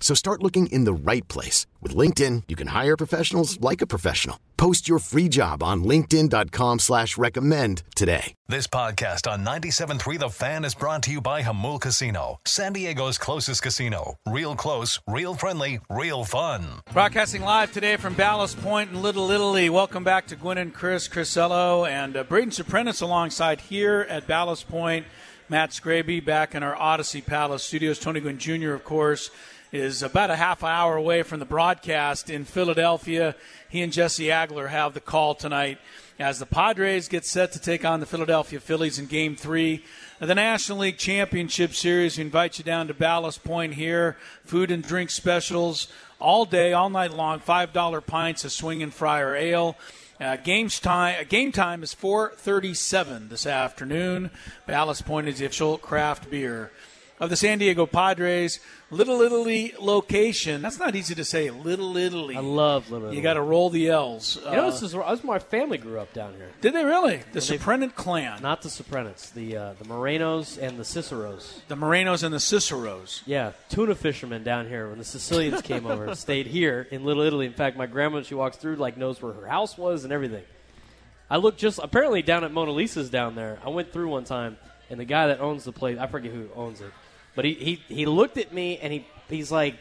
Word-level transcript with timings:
So 0.00 0.14
start 0.14 0.42
looking 0.42 0.68
in 0.68 0.84
the 0.84 0.92
right 0.94 1.26
place. 1.28 1.66
With 1.82 1.94
LinkedIn, 1.94 2.44
you 2.48 2.56
can 2.56 2.68
hire 2.68 2.96
professionals 2.96 3.60
like 3.60 3.82
a 3.82 3.86
professional. 3.86 4.40
Post 4.56 4.88
your 4.88 4.98
free 4.98 5.28
job 5.28 5.62
on 5.62 5.84
linkedin.com 5.84 6.78
slash 6.78 7.16
recommend 7.18 7.82
today. 7.94 8.34
This 8.48 8.66
podcast 8.66 9.30
on 9.30 9.44
97.3 9.44 10.18
The 10.18 10.28
Fan 10.30 10.64
is 10.64 10.74
brought 10.74 11.02
to 11.04 11.12
you 11.12 11.20
by 11.20 11.42
Jamul 11.42 11.80
Casino, 11.80 12.40
San 12.44 12.72
Diego's 12.72 13.18
closest 13.18 13.62
casino. 13.62 14.16
Real 14.26 14.56
close, 14.56 14.98
real 15.06 15.34
friendly, 15.34 15.78
real 15.88 16.24
fun. 16.24 16.64
Broadcasting 16.92 17.42
live 17.42 17.72
today 17.72 17.96
from 17.96 18.14
Ballast 18.14 18.60
Point 18.60 18.90
in 18.90 19.02
Little 19.02 19.30
Italy. 19.30 19.70
Welcome 19.70 20.02
back 20.02 20.26
to 20.28 20.36
Gwynn 20.36 20.58
and 20.58 20.74
Chris, 20.74 21.08
Chrisello, 21.08 21.88
and 21.88 22.16
uh, 22.16 22.24
Braden 22.24 22.50
Soprenis 22.50 23.00
alongside 23.02 23.60
here 23.60 24.06
at 24.08 24.26
Ballast 24.26 24.68
Point. 24.68 25.06
Matt 25.50 25.70
Scraby 25.70 26.22
back 26.22 26.54
in 26.54 26.62
our 26.62 26.74
Audacy 26.76 27.24
Palace 27.24 27.62
studios. 27.62 27.98
Tony 27.98 28.20
Gwynn 28.20 28.38
Jr., 28.38 28.72
of 28.72 28.84
course, 28.84 29.30
is 29.72 30.02
about 30.02 30.30
a 30.30 30.36
half 30.36 30.64
hour 30.64 30.96
away 30.96 31.22
from 31.22 31.40
the 31.40 31.44
broadcast 31.44 32.30
in 32.30 32.44
Philadelphia. 32.44 33.34
He 33.68 33.82
and 33.82 33.92
Jesse 33.92 34.26
Agler 34.26 34.70
have 34.70 34.94
the 34.94 35.00
call 35.00 35.34
tonight 35.34 35.78
as 36.18 36.38
the 36.38 36.46
Padres 36.46 37.08
get 37.08 37.24
set 37.24 37.52
to 37.52 37.60
take 37.60 37.84
on 37.84 38.00
the 38.00 38.06
Philadelphia 38.06 38.60
Phillies 38.60 38.98
in 38.98 39.06
Game 39.06 39.36
3 39.36 39.84
of 40.20 40.28
the 40.28 40.34
National 40.34 40.78
League 40.78 40.96
Championship 40.96 41.74
Series. 41.74 42.16
We 42.16 42.24
invite 42.24 42.58
you 42.58 42.64
down 42.64 42.88
to 42.88 42.94
Ballast 42.94 43.44
Point 43.44 43.74
here. 43.74 44.16
Food 44.44 44.70
and 44.70 44.82
drink 44.82 45.10
specials 45.10 45.88
all 46.18 46.44
day, 46.44 46.72
all 46.72 46.90
night 46.90 47.12
long. 47.12 47.40
$5 47.40 48.06
pints 48.06 48.44
of 48.44 48.52
swinging 48.52 48.90
friar 48.90 49.36
ale. 49.36 49.76
Uh, 50.20 50.36
games 50.36 50.80
time, 50.80 51.16
uh, 51.20 51.24
game 51.28 51.52
time 51.52 51.84
is 51.84 51.94
4:37 51.94 53.28
this 53.28 53.46
afternoon. 53.46 54.30
Ballast 54.66 55.04
Point 55.06 55.28
is 55.28 55.38
the 55.38 55.44
official 55.44 55.78
craft 55.78 56.28
beer 56.28 56.72
of 57.20 57.30
the 57.30 57.36
San 57.36 57.58
Diego 57.58 57.86
Padres. 57.86 58.60
Little 58.90 59.20
Italy 59.20 59.74
location. 59.78 60.62
That's 60.62 60.78
not 60.78 60.94
easy 60.96 61.14
to 61.14 61.24
say. 61.24 61.50
Little 61.50 61.96
Italy. 61.96 62.36
I 62.36 62.40
love 62.40 62.90
Little 62.90 63.08
Italy. 63.08 63.16
You 63.16 63.22
got 63.22 63.34
to 63.34 63.42
roll 63.42 63.68
the 63.68 63.88
L's. 63.88 64.36
You 64.36 64.50
know, 64.50 64.70
this 64.70 64.82
is, 64.82 64.92
this 64.92 65.18
is 65.18 65.24
my 65.24 65.38
family 65.38 65.76
grew 65.76 66.00
up 66.00 66.12
down 66.14 66.34
here. 66.34 66.50
Did 66.60 66.72
they 66.72 66.84
really? 66.84 67.22
The 67.32 67.40
Soprenant 67.40 67.94
clan. 67.94 68.40
Not 68.40 68.62
the 68.62 68.70
Sopranos, 68.70 69.30
the 69.30 69.56
uh, 69.56 69.72
the 69.74 69.84
Morenos 69.84 70.56
and 70.56 70.78
the 70.78 70.84
Ciceros. 70.84 71.60
the 71.68 71.76
Morenos 71.76 72.22
and 72.22 72.32
the 72.32 72.38
Ciceros. 72.38 73.22
Yeah, 73.26 73.52
tuna 73.68 73.94
fishermen 73.94 74.42
down 74.42 74.68
here 74.68 74.88
when 74.88 74.98
the 74.98 75.04
Sicilians 75.04 75.60
came 75.62 75.86
over 75.86 76.14
stayed 76.14 76.46
here 76.46 76.86
in 76.90 77.04
Little 77.04 77.22
Italy. 77.22 77.46
In 77.46 77.52
fact, 77.52 77.76
my 77.76 77.86
grandma, 77.86 78.22
she 78.22 78.34
walks 78.34 78.56
through, 78.56 78.76
like 78.76 78.96
knows 78.96 79.20
where 79.20 79.32
her 79.32 79.46
house 79.46 79.76
was 79.76 80.04
and 80.04 80.12
everything. 80.12 80.44
I 81.30 81.36
look 81.36 81.58
just 81.58 81.78
apparently 81.82 82.22
down 82.22 82.44
at 82.44 82.52
Mona 82.52 82.70
Lisa's 82.70 83.10
down 83.10 83.34
there. 83.34 83.58
I 83.64 83.68
went 83.68 83.92
through 83.92 84.08
one 84.08 84.24
time, 84.24 84.56
and 84.88 84.98
the 84.98 85.04
guy 85.04 85.26
that 85.26 85.40
owns 85.40 85.64
the 85.64 85.72
place, 85.72 85.98
I 85.98 86.06
forget 86.06 86.32
who 86.32 86.48
owns 86.54 86.80
it, 86.80 86.90
but 87.38 87.44
he 87.44 87.54
he, 87.54 87.94
he 87.94 88.04
looked 88.04 88.36
at 88.36 88.52
me 88.52 88.78
and 88.78 88.92
he 88.92 89.06
he's 89.28 89.52
like, 89.52 89.76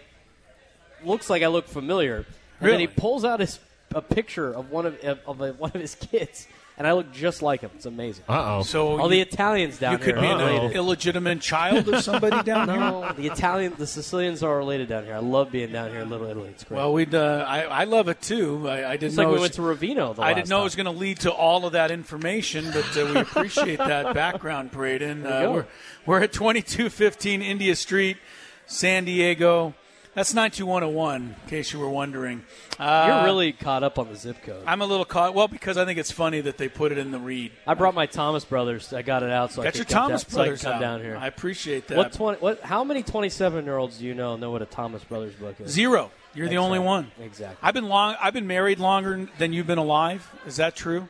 looks 1.03 1.27
like 1.27 1.41
I 1.41 1.47
look 1.47 1.67
familiar, 1.67 2.23
and 2.59 2.69
then 2.69 2.79
he 2.79 2.85
pulls 2.85 3.25
out 3.25 3.39
his 3.39 3.57
a 3.95 4.01
picture 4.03 4.53
of 4.53 4.69
one 4.69 4.85
of 4.85 4.99
of, 5.03 5.19
of 5.25 5.59
one 5.59 5.71
of 5.73 5.81
his 5.81 5.95
kids, 5.95 6.47
and 6.77 6.85
I 6.87 6.91
look 6.93 7.11
just 7.11 7.41
like 7.41 7.61
him. 7.61 7.71
It's 7.75 7.85
amazing. 7.87 8.23
Uh 8.29 8.57
oh. 8.59 8.61
So 8.63 8.99
All 8.99 9.07
the 9.07 9.19
Italians 9.21 9.79
down 9.79 9.97
here. 9.97 9.99
you 10.07 10.13
could 10.13 10.23
here 10.23 10.37
be 10.37 10.43
are 10.43 10.65
an 10.67 10.71
illegitimate 10.73 11.41
child 11.41 11.87
of 11.89 12.03
somebody 12.03 12.43
down 12.43 12.69
here. 12.69 12.79
No, 12.79 13.11
the 13.17 13.25
Italian, 13.27 13.73
the 13.77 13.87
Sicilians 13.87 14.43
are 14.43 14.55
related 14.57 14.87
down 14.89 15.03
here. 15.05 15.15
I 15.15 15.19
love 15.19 15.51
being 15.51 15.71
down 15.71 15.89
here 15.91 16.01
in 16.01 16.09
Little 16.09 16.27
Italy. 16.27 16.49
It's 16.49 16.63
great. 16.63 16.77
Well, 16.77 16.93
we'd. 16.93 17.15
Uh, 17.15 17.43
I, 17.47 17.61
I 17.63 17.83
love 17.85 18.07
it 18.09 18.21
too. 18.21 18.69
I, 18.69 18.89
I 18.89 18.91
didn't 18.97 19.07
it's 19.09 19.15
know 19.17 19.23
like 19.23 19.27
it 19.27 19.29
we 19.29 19.33
was- 19.33 19.41
went 19.41 19.53
to 19.55 19.61
Ravino. 19.85 20.15
The 20.15 20.21
I 20.21 20.33
didn't 20.33 20.49
know 20.49 20.61
it 20.61 20.65
was 20.65 20.75
going 20.75 20.85
to 20.85 20.91
lead 20.91 21.19
to 21.21 21.31
all 21.31 21.65
of 21.65 21.73
that 21.73 21.89
information, 21.91 22.71
but 22.71 22.85
uh, 22.97 23.05
we 23.13 23.19
appreciate 23.21 23.77
that 23.77 24.13
background, 24.13 24.71
Braden. 24.71 25.23
There 25.23 25.31
you 25.31 25.37
Uh, 25.37 25.41
go. 25.41 25.51
we're, 25.53 25.65
we're 26.05 26.21
at 26.23 26.31
2215 26.33 27.41
India 27.41 27.75
Street, 27.75 28.17
San 28.65 29.05
Diego. 29.05 29.73
That's 30.17 30.33
92101, 30.33 31.35
in 31.43 31.47
case 31.47 31.71
you 31.71 31.77
were 31.77 31.91
wondering. 31.91 32.43
Uh, 32.79 33.05
You're 33.07 33.23
really 33.25 33.51
caught 33.51 33.83
up 33.83 33.99
on 33.99 34.09
the 34.09 34.15
zip 34.15 34.41
code. 34.41 34.63
I'm 34.65 34.81
a 34.81 34.85
little 34.87 35.05
caught. 35.05 35.35
Well, 35.35 35.47
because 35.47 35.77
I 35.77 35.85
think 35.85 35.99
it's 35.99 36.09
funny 36.09 36.41
that 36.41 36.57
they 36.57 36.69
put 36.69 36.91
it 36.91 36.97
in 36.97 37.11
the 37.11 37.19
read. 37.19 37.51
I 37.67 37.75
brought 37.75 37.93
my 37.93 38.07
Thomas 38.07 38.43
brothers. 38.43 38.93
I 38.93 39.03
got 39.03 39.21
it 39.21 39.29
out 39.29 39.51
so 39.51 39.61
I 39.61 39.65
Got 39.65 39.73
could 39.73 39.77
your 39.77 39.85
come 39.85 40.07
Thomas 40.07 40.23
down, 40.23 40.31
so 40.31 40.41
I 40.41 40.45
Brothers 40.45 40.59
could 40.61 40.65
come 40.65 40.73
out. 40.73 40.79
down 40.81 41.01
here. 41.01 41.17
I 41.17 41.27
appreciate 41.27 41.87
that. 41.89 41.97
what 41.99 42.13
twenty? 42.13 42.39
What? 42.39 42.61
How 42.61 42.83
many 42.83 43.03
twenty-seven-year-olds 43.03 43.99
do 43.99 44.05
you 44.05 44.15
know 44.15 44.37
know 44.37 44.49
what 44.49 44.63
a 44.63 44.65
Thomas 44.65 45.03
Brothers 45.03 45.35
book 45.35 45.61
is? 45.61 45.69
Zero. 45.71 46.09
You're 46.33 46.47
the 46.47 46.55
That's 46.55 46.65
only 46.65 46.79
one. 46.79 47.11
Exactly. 47.21 47.57
I've 47.61 47.75
been 47.75 47.87
long. 47.87 48.15
I've 48.19 48.33
been 48.33 48.47
married 48.47 48.79
longer 48.79 49.29
than 49.37 49.53
you've 49.53 49.67
been 49.67 49.77
alive. 49.77 50.27
Is 50.47 50.55
that 50.55 50.75
true? 50.75 51.07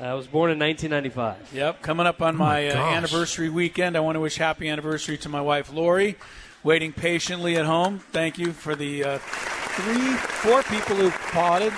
I 0.00 0.14
was 0.14 0.26
born 0.26 0.50
in 0.50 0.58
1995. 0.58 1.54
Yep, 1.54 1.82
coming 1.82 2.06
up 2.06 2.20
on 2.20 2.34
my, 2.34 2.66
uh, 2.68 2.74
anniversary 2.74 3.48
weekend. 3.48 3.96
I 3.96 4.00
want 4.00 4.16
to 4.16 4.20
wish 4.20 4.38
happy 4.38 4.68
anniversary 4.68 5.18
to 5.18 5.28
my 5.28 5.40
wife 5.40 5.72
Lori, 5.72 6.16
waiting 6.62 6.92
patiently 6.92 7.56
at 7.56 7.66
home. 7.66 7.98
Thank 7.98 8.38
you 8.38 8.52
for 8.52 8.74
the 8.74 9.04
uh, 9.04 9.18
three, 9.18 10.12
four 10.42 10.62
people 10.64 10.96
who 10.96 11.08
applauded 11.08 11.72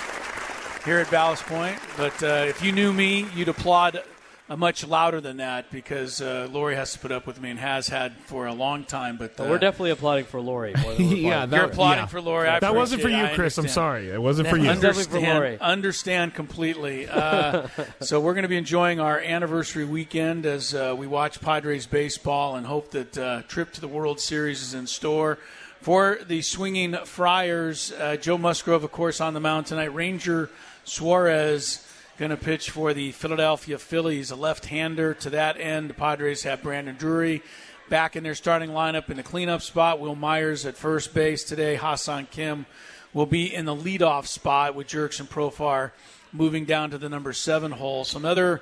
here 0.85 0.99
at 0.99 1.09
Ballast 1.09 1.43
Point. 1.45 1.77
But 1.95 2.21
uh, 2.21 2.45
if 2.47 2.61
you 2.61 2.71
knew 2.71 2.91
me, 2.91 3.27
you'd 3.35 3.47
applaud 3.47 4.03
uh, 4.49 4.57
much 4.57 4.85
louder 4.85 5.21
than 5.21 5.37
that 5.37 5.71
because 5.71 6.21
uh, 6.21 6.47
Lori 6.51 6.75
has 6.75 6.93
to 6.93 6.99
put 6.99 7.11
up 7.11 7.25
with 7.25 7.39
me 7.39 7.49
and 7.49 7.59
has 7.59 7.87
had 7.87 8.13
for 8.25 8.47
a 8.47 8.53
long 8.53 8.83
time. 8.83 9.17
But, 9.17 9.39
uh, 9.39 9.45
we're 9.45 9.57
definitely 9.57 9.91
applauding 9.91 10.25
for 10.25 10.41
Lori. 10.41 10.73
more 10.81 10.93
yeah, 10.97 11.45
that, 11.45 11.55
You're 11.55 11.65
applauding 11.65 12.03
yeah. 12.03 12.07
for 12.07 12.21
Lori. 12.21 12.49
I 12.49 12.59
that 12.59 12.75
wasn't 12.75 13.01
for 13.01 13.09
you, 13.09 13.23
it. 13.23 13.35
Chris. 13.35 13.57
I'm 13.57 13.67
sorry. 13.67 14.09
It 14.09 14.21
wasn't 14.21 14.49
for 14.49 14.57
you. 14.57 14.69
Under- 14.69 14.81
for 14.81 14.99
understand, 14.99 15.39
Lori. 15.39 15.59
understand 15.59 16.33
completely. 16.33 17.07
Uh, 17.23 17.67
so 18.01 18.19
we're 18.19 18.33
going 18.33 18.43
to 18.43 18.49
be 18.49 18.57
enjoying 18.57 18.99
our 18.99 19.19
anniversary 19.19 19.85
weekend 19.85 20.45
as 20.45 20.73
uh, 20.73 20.93
we 20.97 21.07
watch 21.07 21.39
Padres 21.39 21.85
baseball 21.85 22.55
and 22.55 22.65
hope 22.65 22.91
that 22.91 23.17
uh, 23.17 23.41
trip 23.43 23.71
to 23.73 23.81
the 23.81 23.87
World 23.87 24.19
Series 24.19 24.61
is 24.61 24.73
in 24.73 24.87
store 24.87 25.37
for 25.81 26.17
the 26.27 26.41
swinging 26.41 26.95
Friars. 27.05 27.93
Uh, 27.93 28.17
Joe 28.17 28.37
Musgrove, 28.37 28.83
of 28.83 28.91
course, 28.91 29.21
on 29.21 29.33
the 29.33 29.39
mound 29.39 29.67
tonight. 29.67 29.93
Ranger 29.93 30.49
Suarez 30.83 31.87
going 32.17 32.29
to 32.29 32.37
pitch 32.37 32.69
for 32.69 32.93
the 32.93 33.11
Philadelphia 33.11 33.79
Phillies, 33.79 34.29
a 34.29 34.35
left-hander. 34.35 35.15
To 35.15 35.29
that 35.31 35.59
end, 35.59 35.89
the 35.89 35.95
Padres 35.95 36.43
have 36.43 36.61
Brandon 36.61 36.95
Drury 36.95 37.41
back 37.89 38.15
in 38.15 38.23
their 38.23 38.35
starting 38.35 38.69
lineup 38.69 39.09
in 39.09 39.17
the 39.17 39.23
cleanup 39.23 39.63
spot. 39.63 39.99
Wil 39.99 40.13
Myers 40.13 40.65
at 40.65 40.77
first 40.77 41.15
base 41.15 41.43
today. 41.43 41.75
Ha-Seong 41.75 42.29
Kim 42.29 42.67
will 43.13 43.25
be 43.25 43.51
in 43.53 43.65
the 43.65 43.75
leadoff 43.75 44.27
spot 44.27 44.75
with 44.75 44.87
Jurickson 44.87 45.27
Profar 45.27 45.91
moving 46.31 46.65
down 46.65 46.91
to 46.91 46.99
the 46.99 47.09
number 47.09 47.33
seven 47.33 47.71
hole. 47.71 48.03
Some 48.03 48.25
other 48.25 48.61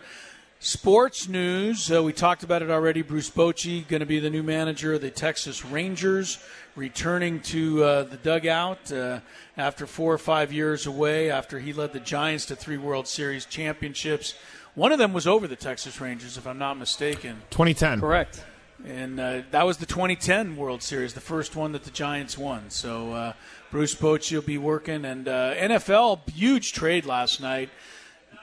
sports 0.62 1.28
news. 1.28 1.92
Uh, 1.92 2.04
we 2.04 2.14
talked 2.14 2.44
about 2.44 2.62
it 2.62 2.70
already. 2.70 3.02
Bruce 3.02 3.30
Bochy 3.30 3.86
going 3.88 4.00
to 4.00 4.06
be 4.06 4.20
the 4.20 4.30
new 4.30 4.44
manager 4.44 4.94
of 4.94 5.02
the 5.02 5.10
Texas 5.10 5.66
Rangers, 5.66 6.38
returning 6.76 7.40
to 7.42 7.84
uh, 7.84 8.04
the 8.04 8.18
dugout 8.18 8.92
uh, 8.92 9.20
after 9.58 9.88
four 9.88 10.14
or 10.14 10.20
five 10.20 10.54
years 10.54 10.86
away. 10.86 11.32
After 11.32 11.60
he 11.60 11.74
led 11.74 11.94
the 11.94 12.00
Giants 12.00 12.46
to 12.46 12.56
three 12.56 12.78
World 12.78 13.08
Series 13.08 13.46
championships. 13.46 14.36
One 14.76 14.92
of 14.92 15.00
them 15.00 15.12
was 15.12 15.28
over 15.28 15.48
the 15.48 15.56
Texas 15.58 16.00
Rangers, 16.00 16.38
if 16.38 16.48
I'm 16.48 16.60
not 16.60 16.78
mistaken. 16.78 17.42
2010. 17.50 18.00
Correct. 18.00 18.44
And 18.86 19.20
uh, 19.20 19.42
that 19.52 19.66
was 19.66 19.78
the 19.78 19.86
2010 19.86 20.56
World 20.56 20.82
Series, 20.82 21.14
the 21.14 21.22
first 21.22 21.56
one 21.56 21.72
that 21.74 21.84
the 21.84 21.92
Giants 21.92 22.38
won. 22.38 22.70
So 22.70 23.14
uh, 23.14 23.34
Bruce 23.70 23.94
Bochy 23.94 24.36
will 24.36 24.42
be 24.42 24.58
working. 24.58 25.06
And 25.06 25.28
uh, 25.28 25.56
NFL, 25.56 26.30
huge 26.30 26.72
trade 26.72 27.06
last 27.06 27.42
night. 27.42 27.70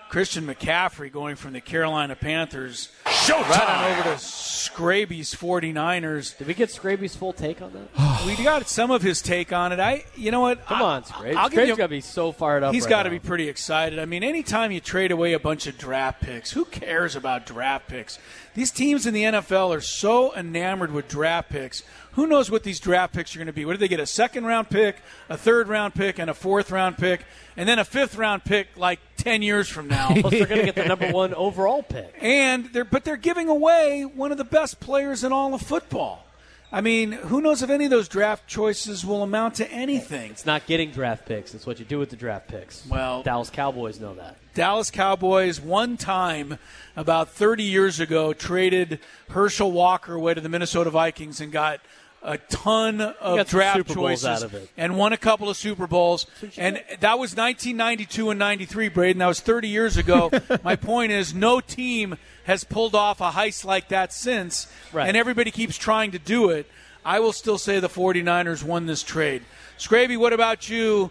Christian 0.09 0.47
McCaffrey 0.47 1.13
going 1.13 1.37
from 1.37 1.53
the 1.53 1.61
Carolina 1.61 2.17
Panthers 2.17 2.89
Showtime. 3.27 3.49
Right 3.51 3.69
on 3.69 3.93
over 3.93 4.03
to 4.03 4.17
Scraby's 4.19 5.35
49ers. 5.35 6.39
Did 6.39 6.47
we 6.47 6.55
get 6.55 6.71
Scraby's 6.71 7.17
full 7.17 7.33
take 7.33 7.61
on 7.61 7.73
that? 7.73 8.25
we 8.27 8.43
got 8.43 8.69
some 8.69 8.91
of 8.91 9.03
his 9.03 9.21
take 9.21 9.53
on 9.53 9.73
it. 9.73 9.81
I, 9.81 10.05
you 10.15 10.31
know 10.31 10.41
what? 10.41 10.65
Come 10.67 10.83
I, 10.83 10.85
on, 10.85 11.03
Scraby. 11.03 11.35
I'll 11.35 11.51
Scraby's 11.51 11.77
got 11.77 11.87
to 11.87 11.89
be 11.89 12.01
so 12.01 12.33
fired 12.33 12.63
up. 12.63 12.73
He's 12.73 12.85
right 12.85 12.91
got 12.91 13.03
to 13.05 13.11
be 13.11 13.19
pretty 13.19 13.49
excited. 13.49 13.99
I 13.99 14.05
mean, 14.05 14.23
anytime 14.23 14.73
you 14.73 14.81
trade 14.81 15.11
away 15.11 15.33
a 15.33 15.39
bunch 15.39 15.67
of 15.67 15.77
draft 15.77 16.23
picks, 16.23 16.53
who 16.53 16.65
cares 16.65 17.17
about 17.17 17.45
draft 17.45 17.89
picks? 17.89 18.19
These 18.55 18.71
teams 18.71 19.07
in 19.07 19.15
the 19.15 19.23
NFL 19.23 19.77
are 19.77 19.81
so 19.81 20.35
enamored 20.35 20.93
with 20.93 21.09
draft 21.09 21.51
picks. 21.51 21.83
Who 22.13 22.27
knows 22.27 22.51
what 22.51 22.65
these 22.65 22.81
draft 22.81 23.15
picks 23.15 23.37
are 23.37 23.39
going 23.39 23.47
to 23.47 23.53
be? 23.53 23.65
What 23.65 23.75
do 23.75 23.79
they 23.79 23.87
get? 23.87 24.01
A 24.01 24.07
second 24.07 24.45
round 24.45 24.71
pick, 24.71 24.97
a 25.29 25.37
third 25.37 25.69
round 25.69 25.95
pick, 25.95 26.19
and 26.19 26.29
a 26.29 26.35
fourth 26.35 26.73
round 26.73 26.99
pick, 26.99 27.25
and 27.57 27.69
then 27.69 27.79
a 27.79 27.85
fifth 27.85 28.17
round 28.17 28.45
pick 28.45 28.69
like 28.77 28.99
ten 29.17 29.43
years 29.43 29.69
from 29.69 29.87
now. 29.87 30.09
Plus, 30.21 30.33
they're 30.33 30.47
going 30.47 30.59
to 30.59 30.67
get 30.67 30.75
the 30.75 30.87
number 30.87 31.13
one 31.13 31.35
overall 31.35 31.85
pick. 31.85 32.13
And 32.21 32.67
they're 32.73 32.85
but 32.85 33.05
they're 33.05 33.17
giving 33.19 33.49
away 33.49 34.03
one 34.03 34.33
of 34.33 34.39
the 34.39 34.45
best 34.45 34.81
players 34.81 35.25
in 35.25 35.33
all 35.33 35.55
of 35.55 35.63
football. 35.63 36.25
I 36.71 36.83
mean, 36.83 37.13
who 37.13 37.41
knows 37.41 37.63
if 37.63 37.71
any 37.71 37.87
of 37.87 37.91
those 37.91 38.09
draft 38.09 38.47
choices 38.47 39.05
will 39.05 39.23
amount 39.23 39.55
to 39.55 39.71
anything? 39.73 40.33
It's 40.33 40.45
not 40.45 40.67
getting 40.67 40.91
draft 40.91 41.25
picks. 41.25 41.55
It's 41.55 41.67
what 41.67 41.79
you 41.79 41.87
do 41.87 41.99
with 41.99 42.11
the 42.11 42.17
draft 42.17 42.49
picks. 42.49 42.87
Well, 42.87 43.23
Dallas 43.23 43.49
Cowboys 43.49 43.99
know 43.99 44.15
that. 44.15 44.37
Dallas 44.53 44.91
Cowboys 44.91 45.61
one 45.61 45.97
time 45.97 46.59
about 46.95 47.31
30 47.31 47.63
years 47.63 48.01
ago 48.01 48.35
traded 48.35 49.01
Herschel 49.31 49.73
Walker 49.73 50.15
away 50.15 50.35
to 50.35 50.43
the 50.43 50.49
Minnesota 50.51 50.91
Vikings 50.91 51.41
and 51.41 51.51
got 51.51 51.81
a 52.23 52.37
ton 52.37 53.01
of 53.01 53.47
draft 53.49 53.89
choices 53.89 54.43
of 54.43 54.69
and 54.77 54.97
won 54.97 55.13
a 55.13 55.17
couple 55.17 55.49
of 55.49 55.57
Super 55.57 55.87
Bowls. 55.87 56.27
And 56.57 56.83
that 57.01 57.19
was 57.19 57.35
1992 57.37 58.31
and 58.31 58.39
93, 58.39 58.89
Braden. 58.89 59.19
That 59.19 59.27
was 59.27 59.41
30 59.41 59.69
years 59.69 59.97
ago. 59.97 60.31
My 60.65 60.77
point 60.77 61.13
is, 61.13 61.33
no 61.33 61.61
team 61.61 62.17
has 62.49 62.65
pulled 62.65 62.95
off 62.95 63.21
a 63.21 63.31
heist 63.31 63.67
like 63.67 63.89
that 63.89 64.11
since, 64.11 64.67
right. 64.91 65.07
and 65.07 65.17
everybody 65.17 65.51
keeps 65.51 65.77
trying 65.77 66.11
to 66.13 66.19
do 66.19 66.49
it. 66.49 66.67
I 67.05 67.21
will 67.21 67.35
still 67.35 67.59
say 67.59 67.79
the 67.79 67.91
49ers 67.91 68.65
won 68.65 68.87
this 68.87 69.03
trade. 69.03 69.43
Scraby, 69.79 70.17
what 70.17 70.33
about 70.33 70.69
you? 70.69 71.11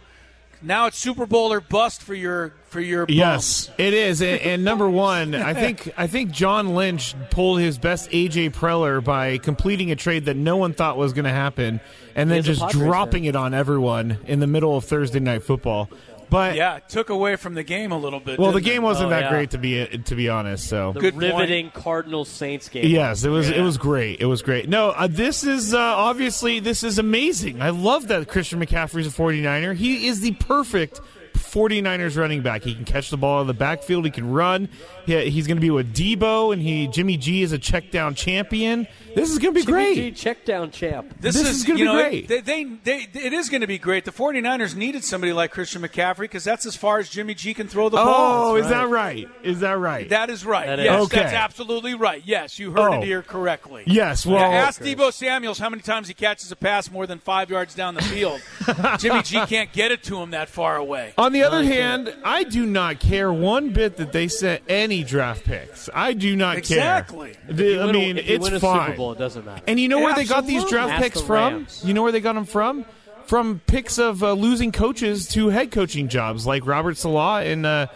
Now 0.63 0.87
it's 0.87 0.97
Super 0.97 1.27
Bowl 1.27 1.53
or 1.53 1.61
bust 1.61 2.01
for 2.01 2.15
your 2.15 2.55
for 2.69 2.81
your 2.81 3.05
bums. 3.05 3.15
yes, 3.15 3.69
it 3.77 3.93
is. 3.93 4.23
And, 4.23 4.41
and, 4.41 4.63
number 4.63 4.89
one, 4.89 5.35
I 5.35 5.53
think 5.61 5.93
I 5.95 6.07
think 6.07 6.31
John 6.31 6.73
Lynch 6.73 7.13
pulled 7.29 7.59
his 7.59 7.77
best 7.77 8.09
AJ 8.09 8.53
Preller 8.55 9.03
by 9.03 9.37
completing 9.37 9.91
a 9.91 9.95
trade 9.95 10.25
that 10.25 10.35
no 10.35 10.57
one 10.57 10.73
thought 10.73 10.97
was 10.97 11.13
going 11.13 11.25
to 11.25 11.31
happen, 11.31 11.79
and 12.15 12.31
then 12.31 12.41
just 12.41 12.67
dropping 12.69 13.23
fan. 13.23 13.29
it 13.29 13.35
on 13.35 13.53
everyone 13.53 14.17
in 14.25 14.39
the 14.39 14.47
middle 14.47 14.75
of 14.75 14.85
Thursday 14.85 15.19
night 15.19 15.43
football. 15.43 15.87
But 16.29 16.55
yeah, 16.55 16.77
it 16.77 16.89
took 16.89 17.09
away 17.09 17.35
from 17.35 17.53
the 17.53 17.63
game 17.63 17.91
a 17.91 17.97
little 17.97 18.19
bit. 18.19 18.39
Well, 18.39 18.51
the 18.51 18.61
game 18.61 18.83
it? 18.83 18.85
wasn't 18.85 19.07
oh, 19.07 19.09
that 19.11 19.23
yeah. 19.23 19.29
great 19.29 19.51
to 19.51 19.57
be 19.57 19.85
to 19.85 20.15
be 20.15 20.29
honest. 20.29 20.67
So 20.67 20.91
the 20.93 20.99
Good 20.99 21.15
riveting 21.15 21.71
Cardinals 21.71 22.29
Saints 22.29 22.69
game. 22.69 22.87
Yes, 22.87 23.23
it 23.23 23.29
was. 23.29 23.49
Yeah. 23.49 23.57
It 23.57 23.61
was 23.61 23.77
great. 23.77 24.19
It 24.19 24.25
was 24.25 24.41
great. 24.41 24.67
No, 24.67 24.89
uh, 24.89 25.07
this 25.07 25.43
is 25.43 25.73
uh, 25.73 25.79
obviously 25.79 26.59
this 26.59 26.83
is 26.83 26.99
amazing. 26.99 27.61
I 27.61 27.69
love 27.69 28.09
that 28.09 28.27
Christian 28.27 28.59
McCaffrey's 28.59 29.07
a 29.07 29.09
49er. 29.09 29.75
He 29.75 30.07
is 30.07 30.21
the 30.21 30.33
perfect 30.33 30.99
49ers 31.37 32.17
running 32.17 32.41
back. 32.41 32.63
He 32.63 32.75
can 32.75 32.85
catch 32.85 33.09
the 33.09 33.17
ball 33.17 33.41
in 33.41 33.47
the 33.47 33.53
backfield. 33.53 34.05
He 34.05 34.11
can 34.11 34.29
run. 34.31 34.69
He, 35.05 35.29
he's 35.29 35.47
going 35.47 35.57
to 35.57 35.61
be 35.61 35.69
with 35.69 35.93
Deebo, 35.93 36.53
and 36.53 36.61
he 36.61 36.87
Jimmy 36.87 37.17
G 37.17 37.41
is 37.41 37.51
a 37.51 37.57
check 37.57 37.91
down 37.91 38.15
champion. 38.15 38.87
This 39.17 39.31
is 39.31 39.39
going 39.39 39.53
to 39.55 39.59
be 39.59 39.65
Jimmy 39.65 39.73
great. 39.95 39.95
G 39.95 40.11
check 40.11 40.45
down 40.45 40.69
champ. 40.69 41.11
This, 41.19 41.35
This 41.35 41.47
is 41.49 41.63
gonna 41.63 41.79
be 41.79 41.85
know, 41.85 41.93
great. 41.93 42.27
They, 42.27 42.41
they, 42.41 42.63
they, 42.83 43.07
it 43.15 43.33
is 43.33 43.49
going 43.49 43.61
to 43.61 43.67
be 43.67 43.79
great. 43.79 44.05
The 44.05 44.11
49ers 44.11 44.75
needed 44.75 45.03
somebody 45.03 45.33
like 45.33 45.49
Christian 45.51 45.81
McCaffrey 45.81 46.19
because 46.19 46.43
that's 46.43 46.67
as 46.67 46.75
far 46.75 46.99
as 46.99 47.09
Jimmy 47.09 47.33
G 47.33 47.55
can 47.55 47.67
throw 47.67 47.89
the 47.89 47.97
oh, 47.97 48.05
ball. 48.05 48.43
Oh, 48.51 48.55
is 48.57 48.69
that 48.69 48.87
right? 48.89 49.27
Is 49.41 49.61
that 49.61 49.79
right? 49.79 50.07
That 50.09 50.29
is 50.29 50.45
right. 50.45 50.67
That 50.67 50.77
is. 50.79 50.85
yes, 50.85 51.01
Okay. 51.05 51.17
that's 51.21 51.33
absolutely 51.33 51.95
right. 51.95 52.21
Yes, 52.25 52.59
you 52.59 52.71
heard 52.71 52.79
Oh. 52.91 52.93
it 53.01 53.05
here 53.05 53.23
correctly. 53.23 53.83
yes. 53.87 54.23
Well, 54.23 54.37
Yeah, 54.37 54.55
ask 54.59 54.81
Deebo 54.81 55.11
Samuels 55.11 55.57
how 55.57 55.69
many 55.69 55.81
times 55.81 56.07
he 56.07 56.13
catches 56.13 56.51
a 56.51 56.55
pass 56.55 56.91
more 56.91 57.07
than 57.07 57.17
five 57.17 57.49
yards 57.49 57.73
down 57.73 57.95
the 57.95 58.03
field. 58.03 58.39
Jimmy 58.99 59.23
G 59.23 59.43
can't 59.47 59.73
get 59.73 59.91
it 59.91 60.03
to 60.03 60.21
him 60.21 60.31
that 60.31 60.47
far 60.47 60.75
away. 60.77 61.13
On 61.17 61.33
the 61.33 61.41
other 61.43 61.63
hand, 61.63 62.15
I 62.23 62.43
do 62.43 62.65
not 62.67 62.99
care 62.99 63.33
one 63.33 63.71
bit 63.71 63.97
that 63.97 64.11
they 64.11 64.27
sent 64.27 64.61
any 64.69 65.03
draft 65.03 65.43
picks. 65.43 65.89
I 65.93 66.13
do 66.13 66.35
not 66.35 66.57
Exactly. 66.57 67.31
care. 67.33 67.41
Exactly. 67.49 67.79
I 67.79 67.85
win 67.85 67.95
a- 67.95 67.99
mean, 67.99 68.17
it's 68.19 68.43
win 68.43 68.53
a 68.53 68.59
fine. 68.59 68.91
Super 69.07 69.13
Bowl, 69.13 69.13
it 69.13 69.17
doesn't 69.19 69.45
matter. 69.45 69.63
And 69.67 69.79
you 69.79 69.87
know 69.87 69.99
where 69.99 70.13
they 70.13 70.25
got 70.25 70.45
these 70.45 70.63
draft 70.65 70.93
Ask 70.93 71.03
picks 71.03 71.21
the 71.21 71.27
from? 71.27 71.67
You 71.83 71.93
know 71.93 72.03
where 72.03 72.11
they 72.11 72.19
got 72.21 72.33
them 72.33 72.45
from? 72.45 72.85
From 73.25 73.61
picks 73.67 73.97
of 73.99 74.23
uh, 74.23 74.33
losing 74.33 74.71
coaches 74.71 75.27
to 75.29 75.49
head 75.49 75.71
coaching 75.71 76.07
jobs, 76.07 76.47
like 76.47 76.65
Robert 76.65 76.95
Saleh 76.95 77.45
and 77.45 77.65
uh, 77.65 77.87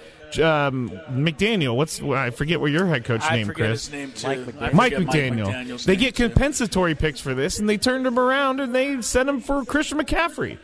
um, 0.42 0.90
McDaniel. 1.10 1.76
What's 1.76 2.02
I 2.02 2.32
forget 2.32 2.60
what 2.60 2.72
your 2.72 2.86
head 2.86 3.06
coach 3.06 3.22
I 3.24 3.38
name, 3.38 3.48
forget 3.48 3.68
Chris. 3.70 3.88
his 3.88 3.94
name 3.94 4.12
too. 4.12 4.28
Mike 4.28 4.40
McDaniel. 4.40 4.62
Mike 4.62 4.74
Mike 4.74 4.94
McDaniel. 4.94 5.46
McDaniel's 5.48 5.86
they 5.86 5.94
name, 5.94 6.00
get 6.02 6.16
too. 6.16 6.28
compensatory 6.28 6.96
picks 6.96 7.20
for 7.22 7.34
this, 7.34 7.60
and 7.60 7.70
they 7.70 7.78
turned 7.78 8.06
him 8.06 8.20
around 8.20 8.60
and 8.60 8.76
they 8.76 9.02
sent 9.02 9.30
him 9.30 9.40
for 9.40 9.64
Christian 9.64 10.00
McCaffrey. 10.00 10.58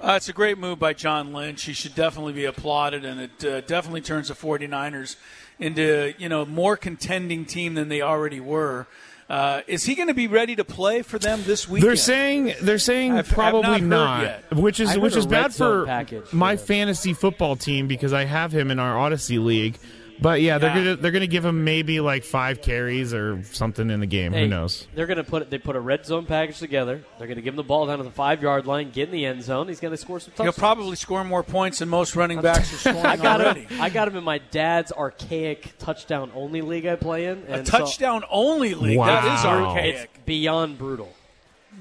Uh, 0.00 0.14
it's 0.16 0.28
a 0.28 0.32
great 0.32 0.58
move 0.58 0.80
by 0.80 0.92
John 0.92 1.32
Lynch. 1.32 1.62
He 1.62 1.72
should 1.72 1.94
definitely 1.94 2.32
be 2.32 2.44
applauded, 2.44 3.04
and 3.04 3.20
it 3.20 3.44
uh, 3.44 3.60
definitely 3.60 4.00
turns 4.00 4.28
the 4.28 4.34
49ers 4.34 5.16
into 5.58 6.12
you 6.18 6.28
know 6.28 6.44
more 6.44 6.76
contending 6.76 7.44
team 7.44 7.74
than 7.74 7.88
they 7.88 8.02
already 8.02 8.40
were. 8.40 8.86
Uh, 9.32 9.62
is 9.66 9.84
he 9.84 9.94
going 9.94 10.08
to 10.08 10.14
be 10.14 10.26
ready 10.26 10.54
to 10.54 10.62
play 10.62 11.00
for 11.00 11.18
them 11.18 11.42
this 11.46 11.66
weekend? 11.66 11.88
They're 11.88 11.96
saying 11.96 12.52
they're 12.60 12.78
saying 12.78 13.12
I've- 13.12 13.20
I've 13.20 13.28
probably 13.34 13.80
not 13.80 14.24
not, 14.50 14.58
which 14.58 14.78
is 14.78 14.90
I 14.90 14.98
which 14.98 15.16
is 15.16 15.24
bad 15.24 15.54
for 15.54 15.86
package 15.86 16.30
my 16.34 16.56
for- 16.56 16.64
fantasy 16.66 17.14
football 17.14 17.56
team 17.56 17.86
because 17.86 18.12
I 18.12 18.24
have 18.26 18.52
him 18.52 18.70
in 18.70 18.78
our 18.78 18.94
Audacy 18.94 19.42
league. 19.42 19.78
But 20.22 20.40
yeah, 20.40 20.58
they're 20.58 20.70
Yeah. 20.70 20.84
gonna 20.84 20.96
they're 20.96 21.10
gonna 21.10 21.26
give 21.26 21.44
him 21.44 21.64
maybe 21.64 21.98
like 22.00 22.22
five 22.24 22.62
carries 22.62 23.12
or 23.12 23.42
something 23.52 23.90
in 23.90 24.00
the 24.00 24.06
game. 24.06 24.32
Hey, 24.32 24.42
Who 24.42 24.48
knows? 24.48 24.86
They're 24.94 25.06
going 25.06 25.16
to 25.18 25.24
put 25.24 25.50
they 25.50 25.58
put 25.58 25.74
a 25.76 25.80
red 25.80 26.06
zone 26.06 26.24
package 26.26 26.58
together. 26.60 27.02
They're 27.18 27.26
going 27.26 27.36
to 27.36 27.42
give 27.42 27.52
him 27.52 27.56
the 27.56 27.62
ball 27.64 27.86
down 27.86 27.98
to 27.98 28.04
the 28.04 28.10
five 28.10 28.40
yard 28.42 28.66
line, 28.66 28.90
get 28.90 29.08
in 29.08 29.12
the 29.12 29.26
end 29.26 29.42
zone. 29.42 29.66
He's 29.68 29.80
going 29.80 29.90
to 29.92 29.96
score 29.98 30.20
some 30.20 30.32
He'll 30.36 30.52
probably 30.52 30.96
score 30.96 31.24
more 31.24 31.42
points 31.42 31.80
than 31.80 31.88
most 31.88 32.14
running 32.16 32.40
backs 32.42 32.72
are 32.72 32.76
scoring 32.76 33.04
I 33.04 33.16
got 33.16 33.40
already. 33.40 33.62
him. 33.62 33.80
I 33.82 33.90
got 33.90 34.06
him 34.08 34.16
in 34.16 34.24
my 34.24 34.38
dad's 34.38 34.92
archaic 34.92 35.74
touchdown 35.78 36.30
only 36.34 36.62
league 36.62 36.86
I 36.86 36.96
play 36.96 37.26
in. 37.26 37.42
A 37.48 37.52
And 37.58 37.66
so 37.66 37.78
touchdown 37.78 38.22
only 38.30 38.74
league. 38.74 38.98
That 39.00 39.24
is 39.38 39.44
Wow. 39.44 39.70
archaic. 39.74 39.94
it's 39.96 40.06
beyond 40.24 40.78
brutal. 40.78 41.12